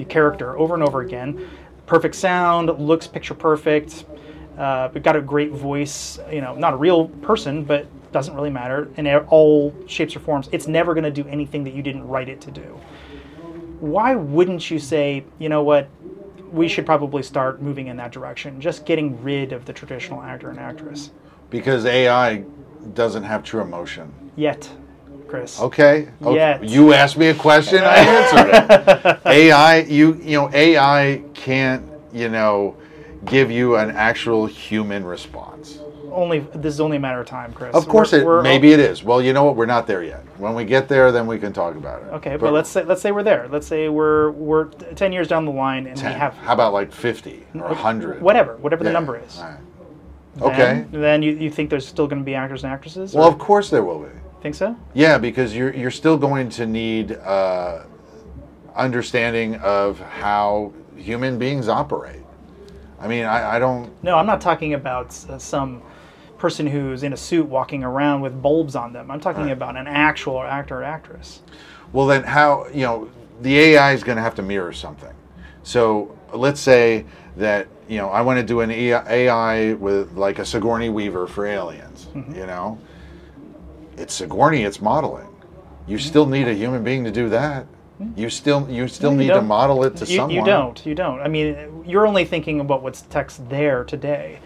[0.07, 1.49] character over and over again,
[1.85, 4.05] perfect sound, looks picture perfect,
[4.57, 6.19] uh, but got a great voice.
[6.31, 10.47] You know, not a real person, but doesn't really matter in all shapes or forms.
[10.51, 12.79] It's never going to do anything that you didn't write it to do.
[13.79, 15.89] Why wouldn't you say, you know what?
[16.51, 20.49] We should probably start moving in that direction, just getting rid of the traditional actor
[20.49, 21.11] and actress.
[21.49, 22.43] because ai
[22.93, 24.69] doesn't have true emotion Yet,
[25.33, 25.59] Chris.
[25.59, 26.09] Okay.
[26.21, 26.35] okay.
[26.35, 26.63] Yet.
[26.63, 29.21] You asked me a question, I answered it.
[29.25, 32.77] AI, you you know, AI can't, you know,
[33.25, 35.79] give you an actual human response.
[36.11, 37.73] Only this is only a matter of time, Chris.
[37.73, 39.03] Of course, We're- it we're- maybe it is.
[39.03, 39.55] Well, you know what?
[39.55, 40.23] We're not there yet.
[40.37, 42.09] When we get there, then we can talk about it.
[42.17, 43.47] Okay, but, let's say let's say we're there.
[43.49, 44.65] Let's say we're we're
[44.95, 46.13] ten years down the line and 10.
[46.13, 48.21] we have How about like fifty or hundred?
[48.21, 49.41] whatever whatever the number is.
[50.41, 50.85] Okay.
[50.91, 53.15] Then, then you, you think there's still going to be actors and actresses?
[53.15, 54.09] Well, or- of course there will be.
[54.43, 54.75] Think so?
[54.93, 57.83] Yeah, because you're you're still going to need uh,
[58.75, 62.21] understanding of how human beings operate.
[62.99, 63.91] I mean, I, I don't.
[64.03, 65.81] No, I'm not talking about uh, some
[66.37, 69.09] person who's in a suit walking around with bulbs on them.
[69.09, 69.51] I'm talking Right.
[69.53, 71.41] about an actual actor or actress.
[71.93, 73.09] Well, then how you know
[73.41, 75.13] the AI is going to have to mirror something.
[75.63, 77.05] So let's say
[77.37, 81.45] that you know I want to do an AI with like a Sigourney Weaver for
[81.45, 82.07] aliens.
[82.13, 82.35] Mm-hmm.
[82.35, 82.77] You know,
[83.97, 85.27] it's Sigourney, it's modeling.
[85.87, 87.67] You still need a human being to do that.
[88.15, 89.11] You still you still.
[89.11, 90.35] You need to model it to You, someone.
[90.35, 90.85] you don't.
[90.85, 91.19] You don't.
[91.21, 94.39] I mean, you're only thinking about what's text there today.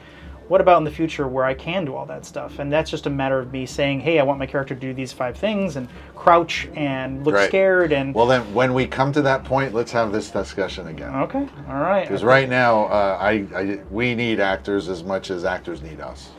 [0.47, 2.59] What about in the future where I can do all that stuff?
[2.59, 4.93] And that's just a matter of me saying, hey, I want my character to do
[4.93, 7.49] these five things and crouch and look Right.
[7.49, 8.13] scared and.
[8.15, 11.13] Well, then when we come to that point, let's have this discussion again.
[11.15, 12.03] okay, all right.
[12.03, 16.29] Because right now, uh, I, I we need actors as much as actors need us.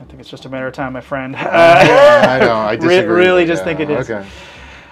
[0.00, 1.34] I think it's just a matter of time, my friend.
[1.36, 2.52] I know.
[2.52, 3.14] I Re- disagree.
[3.16, 4.08] really just yeah, think it is.
[4.10, 4.26] Okay.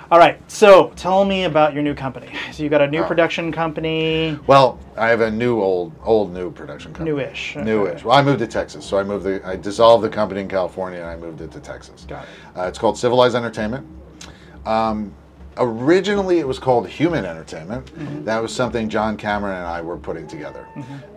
[0.09, 2.31] All right, so tell me about your new company.
[2.53, 3.07] So you got a new Oh.
[3.09, 7.11] production company, Well, I have a new old old new production company.
[7.11, 7.57] newish.
[7.57, 7.65] okay.
[7.65, 8.05] Newish.
[8.05, 11.01] Well, I moved to Texas, so I moved the I dissolved the company in California
[11.01, 12.05] and I moved it to Texas.
[12.09, 12.29] Got it.
[12.59, 13.85] Uh, it's called Civilized Entertainment.
[14.65, 15.13] Um,
[15.59, 17.87] originally, it was called Human Entertainment.
[17.87, 18.25] Mm-hmm.
[18.25, 20.67] That was something John Cameron and I were putting together.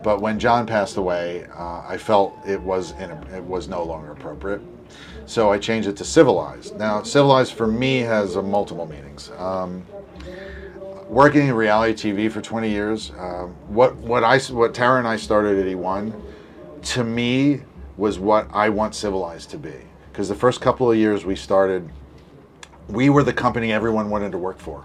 [0.03, 4.11] But when John passed away, uh, I felt it was in it was no longer
[4.11, 4.61] appropriate.
[5.25, 6.77] So I changed it to Civilized.
[6.77, 9.31] Now, Civilized for me has uh, multiple meanings.
[9.37, 9.85] Um,
[11.07, 15.17] working in reality TV for 20 years, um, what what I what Tara and I
[15.17, 16.13] started at E1,
[16.81, 17.61] to me
[17.97, 19.75] was what I want Civilized to be.
[20.11, 21.89] Because the first couple of years we started,
[22.89, 24.83] we were the company everyone wanted to work for,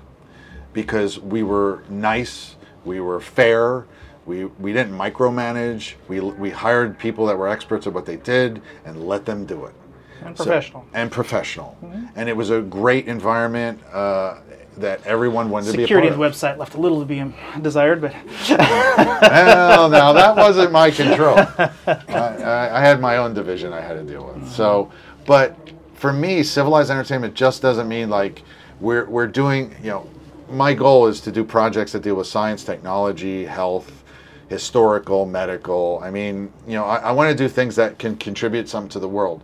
[0.73, 3.87] because we were nice, we were fair.
[4.27, 5.95] We, we didn't micromanage.
[6.09, 9.67] We, we hired people that were experts at what they did and let them do
[9.67, 9.75] it
[10.23, 10.87] And So- professional.
[10.95, 11.77] and professional.
[12.17, 14.37] And it was a great environment uh,
[14.79, 17.05] that everyone wanted Security to be a part the part website left a little to
[17.07, 17.23] be
[17.61, 18.25] desired, but of.
[18.59, 21.37] well, now that wasn't my control.
[21.39, 21.71] I,
[22.09, 24.51] I, I had my own division I had to deal with.
[24.51, 24.91] So,
[25.27, 25.57] but
[26.05, 28.43] for me, civilized entertainment just doesn't mean like
[28.79, 29.75] we're we're doing.
[29.83, 30.11] You know,
[30.51, 34.05] my goal is to do projects that deal with science, technology, health.
[34.51, 35.99] Historical, medical.
[36.03, 38.99] I mean, you know, I, I want to do things that can contribute something to
[38.99, 39.43] the world.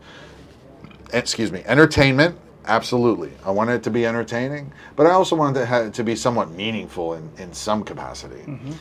[1.15, 2.37] excuse me, entertainment.
[2.67, 6.15] Absolutely, I want it to be entertaining, but I also want it to, to be
[6.15, 8.43] somewhat meaningful in, in some capacity.
[8.43, 8.73] Mm-hmm.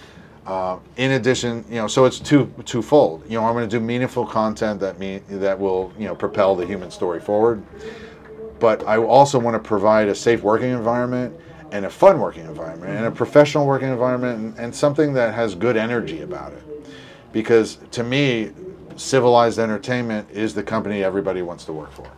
[0.50, 3.24] Uh, in addition, you know, so it's two twofold.
[3.30, 6.56] You know, I'm going to do meaningful content that mean that will you know propel
[6.56, 7.64] the human story forward,
[8.60, 11.40] but I also want to provide a safe working environment
[11.72, 15.54] and a fun working environment and a professional working environment and, and something that has
[15.54, 16.64] good energy about it.
[17.32, 18.50] Because to me,
[18.96, 22.10] civilized entertainment is the company everybody wants to work for.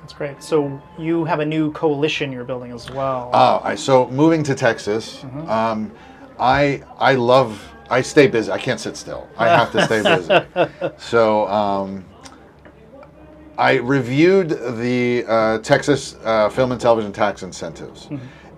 [0.00, 0.40] that's great.
[0.40, 3.28] So you have a new coalition you're building as well.
[3.34, 5.24] Oh, I so moving to Texas.
[5.48, 5.90] Um,
[6.38, 7.72] I I love.
[7.88, 8.50] I stay busy.
[8.50, 9.28] I can't sit still.
[9.38, 10.90] I have to stay busy.
[10.98, 12.04] So um,
[13.58, 18.08] I reviewed the uh, Texas uh, film and television tax incentives,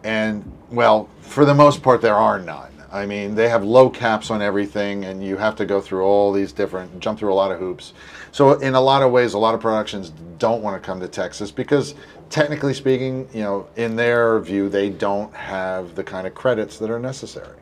[0.02, 2.72] and well, for the most part, there are none.
[2.90, 6.32] I mean, they have low caps on everything, and you have to go through all
[6.32, 7.92] these different, jump through a lot of hoops.
[8.32, 11.08] So, in a lot of ways, a lot of productions don't want to come to
[11.08, 11.94] Texas because,
[12.30, 16.90] technically speaking, you know, in their view, they don't have the kind of credits that
[16.90, 17.56] are necessary.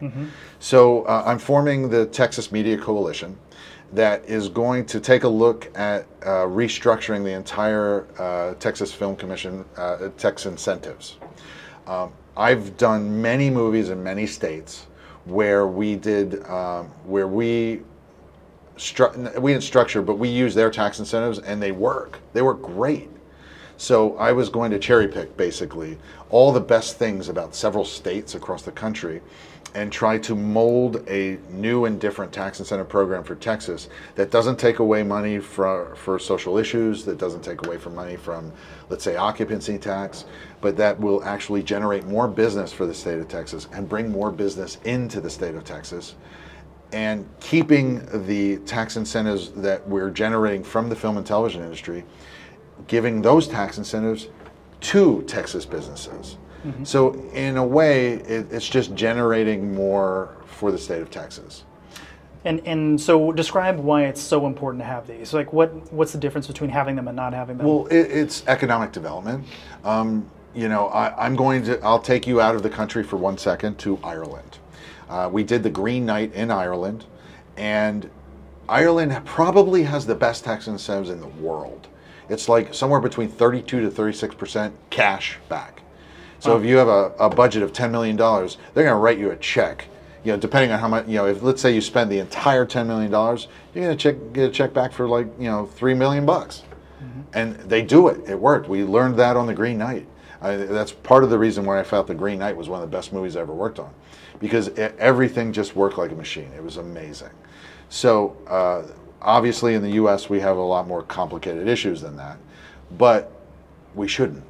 [0.59, 3.39] So, uh, I'm forming the Texas Media Coalition
[3.93, 9.15] that is going to take a look at uh, restructuring the entire uh, Texas Film
[9.17, 11.17] Commission uh, tax incentives.
[11.87, 14.87] Um, I've done many movies in many states
[15.25, 17.83] where we did um, where we
[18.77, 22.19] stru- we didn't structure, but we use their tax incentives and they work.
[22.33, 23.09] They work great.
[23.77, 25.99] So I was going to cherry pick basically
[26.31, 29.21] all the best things about several states across the country
[29.75, 34.59] and try to mold a new and different tax incentive program for Texas that doesn't
[34.59, 38.51] take away money for, for social issues, that doesn't take away from money from,
[38.89, 40.25] let's say, occupancy tax,
[40.63, 44.33] but that will actually generate more business for the state of Texas and bring more
[44.33, 46.15] business into the state of Texas.
[46.93, 52.03] And keeping the tax incentives that we're generating from the film and television industry,
[52.87, 54.29] giving those tax incentives
[54.81, 56.37] to Texas businesses.
[56.83, 61.65] So in a way, it, it's just generating more for the state of Texas.
[62.45, 65.33] And and so describe why it's so important to have these.
[65.33, 67.67] Like what what's the difference between having them and not having them?
[67.67, 69.47] Well, it, it's economic development.
[69.85, 71.81] Um, you know, I, I'm going to.
[71.83, 74.59] I'll take you out of the country for one second to Ireland.
[75.09, 77.05] Uh, we did the Green Knight in Ireland,
[77.57, 78.09] and
[78.69, 81.89] Ireland probably has the best tax incentives in the world.
[82.29, 85.83] It's like somewhere between 32 to 36 percent cash back.
[86.39, 89.19] So if you have a, a budget of 10 million dollars, they're going to write
[89.19, 89.87] you a check.
[90.23, 91.07] You know, depending on how much.
[91.09, 94.03] You know, if let's say you spend the entire 10 million dollars, you're going to
[94.03, 96.63] check get a check back for like you know three million bucks
[97.37, 98.29] and they do it.
[98.29, 98.69] It worked.
[98.69, 100.07] We learned that on the Green Knight.
[100.41, 102.91] I, that's part of the reason why I felt the Green Knight was one of
[102.91, 103.93] the best movies I ever worked on,
[104.41, 106.51] because e everything just worked like a machine.
[106.57, 107.31] It was amazing.
[107.89, 108.83] So uh,
[109.27, 112.39] obviously, in the U.S., we have a lot more complicated issues than that,
[112.97, 113.33] but
[113.95, 114.45] we shouldn't.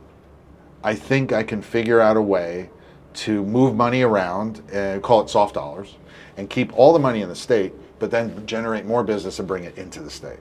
[0.85, 2.71] I think I can figure out a way
[3.15, 5.95] to move money around and call it soft dollars
[6.37, 9.65] and keep all the money in the state, but then generate more business and bring
[9.65, 10.39] it into the state.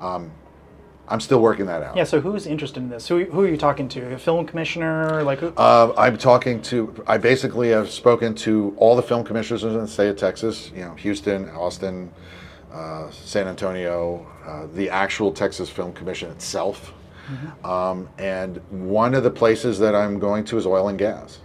[0.00, 0.30] Um,
[1.08, 1.96] I'm still working that out.
[1.96, 2.02] yeah.
[2.02, 3.06] So who's interested in this?
[3.06, 4.14] Who who are you talking to?
[4.14, 5.22] A film commissioner?
[5.22, 5.52] Like who?
[5.56, 7.04] Uh, I'm talking to.
[7.06, 10.72] I basically have spoken to all the film commissioners in the state of Texas.
[10.74, 12.10] You know, Houston, Austin,
[12.76, 16.92] uh, San Antonio, uh, the actual Texas Film Commission itself,
[17.64, 21.40] um, and one of the places that I'm going to is oil and gas.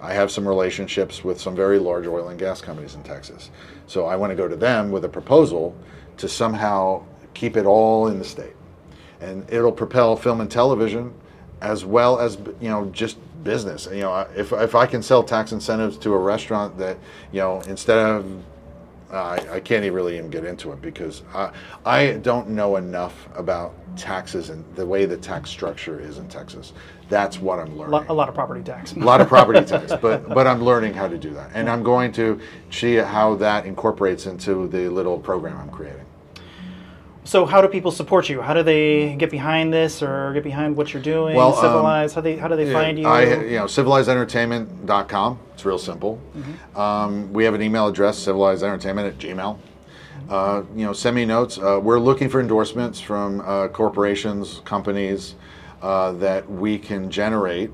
[0.00, 3.50] I have some relationships with some very large oil and gas companies in Texas,
[3.86, 5.76] so I want to go to them with a proposal
[6.18, 7.04] to somehow
[7.34, 8.54] keep it all in the state.
[9.20, 11.12] And it'll propel film and television
[11.60, 13.88] as well as you know just business.
[13.90, 16.96] You know if, if i can sell tax incentives to a restaurant that
[17.32, 18.24] you know instead of
[19.12, 21.52] I, I can't even really even get into it because I,
[21.84, 26.72] I don't know enough about taxes and the way the tax structure is in Texas.
[27.08, 28.08] That's what I'm learning.
[28.08, 28.92] A lot of property tax.
[28.92, 31.82] A lot of property tax, but but I'm learning how to do that, and I'm
[31.82, 32.40] going to
[32.70, 36.06] see how that incorporates into the little program I'm creating.
[37.24, 38.40] So how do people support you?
[38.40, 41.36] How do they get behind this or get behind what you're doing?
[41.36, 43.06] Well, um, how they how do they find you?
[43.06, 45.38] I, you know, civilizedentertainment.com.
[45.54, 46.20] It's real simple.
[46.74, 49.58] Um, we have an email address, civilizedentertainment at gmail.
[50.28, 51.58] Uh, you know, send me notes.
[51.58, 55.34] Uh, we're looking for endorsements from uh, corporations, companies
[55.82, 57.70] uh, that we can generate,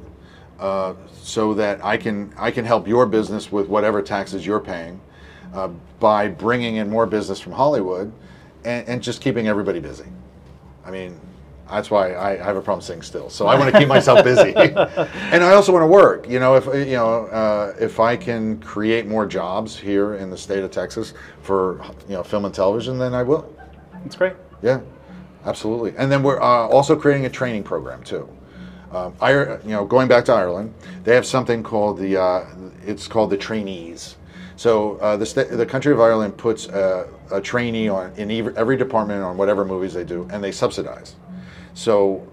[0.59, 5.01] uh, so that I can I can help your business with whatever taxes you're paying,
[5.55, 5.69] uh,
[6.01, 8.13] by bringing in more business from Hollywood,
[8.67, 10.07] and, and just keeping everybody busy.
[10.85, 11.19] I mean,
[11.71, 13.31] that's why I, I have a problem sitting still.
[13.31, 16.29] So I want to keep myself busy, and I also want to work.
[16.29, 20.37] You know, if you know, uh, if I can create more jobs here in the
[20.37, 23.53] state of Texas for you know film and television, then I will.
[24.03, 24.35] That's great.
[24.63, 24.81] Yeah,
[25.45, 25.95] absolutely.
[25.97, 28.29] And then we're uh, also creating a training program too.
[28.93, 32.47] Um, I, you know, going back to Ireland, they have something called the uh,
[32.85, 34.17] it's called the trainees.
[34.57, 38.57] So uh, the sta- the country of Ireland puts a, a trainee on in ev-
[38.57, 41.15] every department on whatever movies they do, and they subsidize.
[41.75, 42.27] So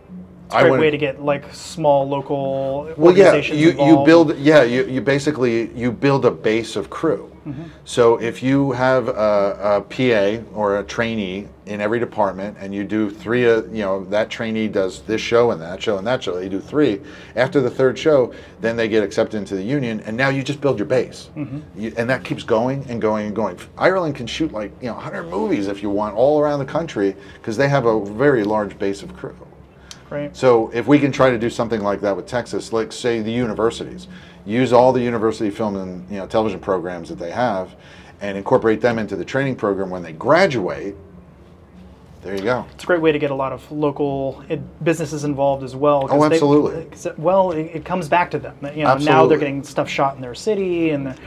[0.49, 4.05] I Great wanna- way to get like small local well, yeah, organizations you, you involved.
[4.05, 7.30] build yeah you, you basically you build a base of crew.
[7.46, 7.64] Mm-hmm.
[7.84, 12.84] So if you have a, a PA or a trainee in every department, and you
[12.84, 16.24] do three, uh, you know that trainee does this show and that show and that
[16.24, 16.36] show.
[16.36, 17.02] They do three.
[17.36, 20.62] After the third show, then they get accepted into the union, and now you just
[20.62, 21.80] build your base, Mm-hmm.
[21.80, 23.58] you, and that keeps going and going and going.
[23.78, 27.16] Ireland can shoot like you know 100 movies if you want all around the country
[27.34, 29.36] because they have a very large base of crew.
[30.10, 30.36] Right.
[30.38, 33.32] So if we can try to do something like that with Texas, like say the
[33.32, 34.08] universities,
[34.46, 37.76] use all the university film and you know television programs that they have,
[38.22, 40.96] and incorporate them into the training program when they graduate.
[42.22, 42.66] There you go.
[42.74, 44.41] It's a great way to get a lot of local
[44.82, 46.08] businesses involved as well.
[46.10, 46.84] Oh, they- absolutely.
[46.84, 48.56] it- well, it, it comes back to them.
[48.74, 51.18] You know, now they're getting stuff shot in their city, and the,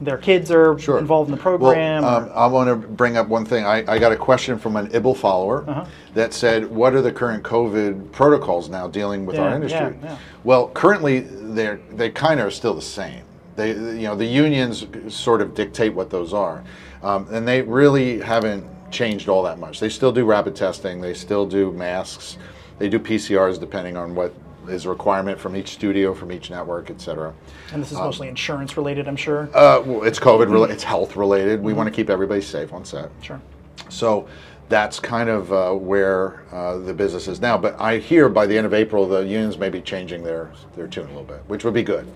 [0.00, 0.98] their kids are Sure.
[0.98, 2.02] involved in the program.
[2.02, 3.64] Well, um, I want to bring up one thing.
[3.64, 5.84] I, I got a question from an IBL follower Uh-huh.
[6.14, 10.10] that said, "What are the current COVID protocols now dealing with Yeah, our industry?" yeah,
[10.10, 10.16] yeah.
[10.42, 13.22] Well, currently they're they kind of are still the same.
[13.56, 16.64] They you know the unions sort of dictate what those are,
[17.02, 19.80] um, and they really haven't changed all that much.
[19.80, 21.00] They still do rapid testing.
[21.00, 22.36] They still do masks.
[22.78, 24.32] They do PCRs depending on what
[24.68, 27.32] is a requirement from each studio, from each network, et cetera.
[27.72, 29.48] and this is mostly insurance related, I'm sure.
[29.54, 30.74] Uh, well, it's COVID related.
[30.74, 31.62] It's health related.
[31.62, 33.10] We want to keep everybody safe on set.
[33.22, 33.40] sure.
[33.88, 34.26] So
[34.68, 37.58] that's kind of uh, where uh, the business is now.
[37.58, 40.88] But I hear by the end of April, the unions may be changing their, their
[40.88, 42.06] tune a little bit, which would be good.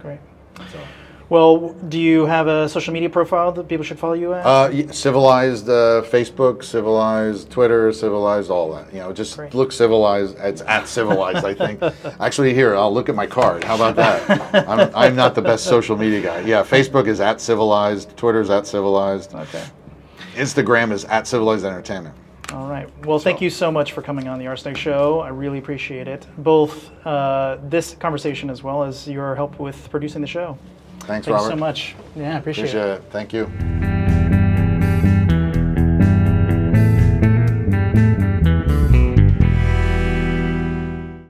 [0.00, 0.20] Great.
[0.72, 0.78] So,
[1.28, 4.46] Well, do you have a social media profile that people should follow you at?
[4.46, 8.92] Uh, civilized uh, Facebook, civilized Twitter, civilized all that.
[8.92, 9.52] You know, just Great.
[9.52, 10.36] look civilized.
[10.38, 11.82] It's at civilized, I think.
[12.20, 13.64] Actually, here I'll look at my card.
[13.64, 14.68] How about that?
[14.68, 16.40] I'm, I'm not the best social media guy.
[16.40, 18.16] Yeah, Facebook is at civilized.
[18.16, 19.34] Twitter's at civilized.
[19.34, 19.64] okay.
[20.34, 22.14] Instagram is at civilized entertainment.
[22.52, 22.88] All right.
[23.04, 25.18] Well, thank you so much for coming on the RSnake Show.
[25.18, 26.24] I really appreciate it.
[26.38, 30.56] Both uh, this conversation as well as your help with producing the show.
[31.06, 31.50] Thanks, Thank Robert.
[31.50, 31.94] so much.
[32.14, 32.98] Yeah, appreciate, Appreciate it.
[32.98, 33.04] it.
[33.10, 33.95] Thank you.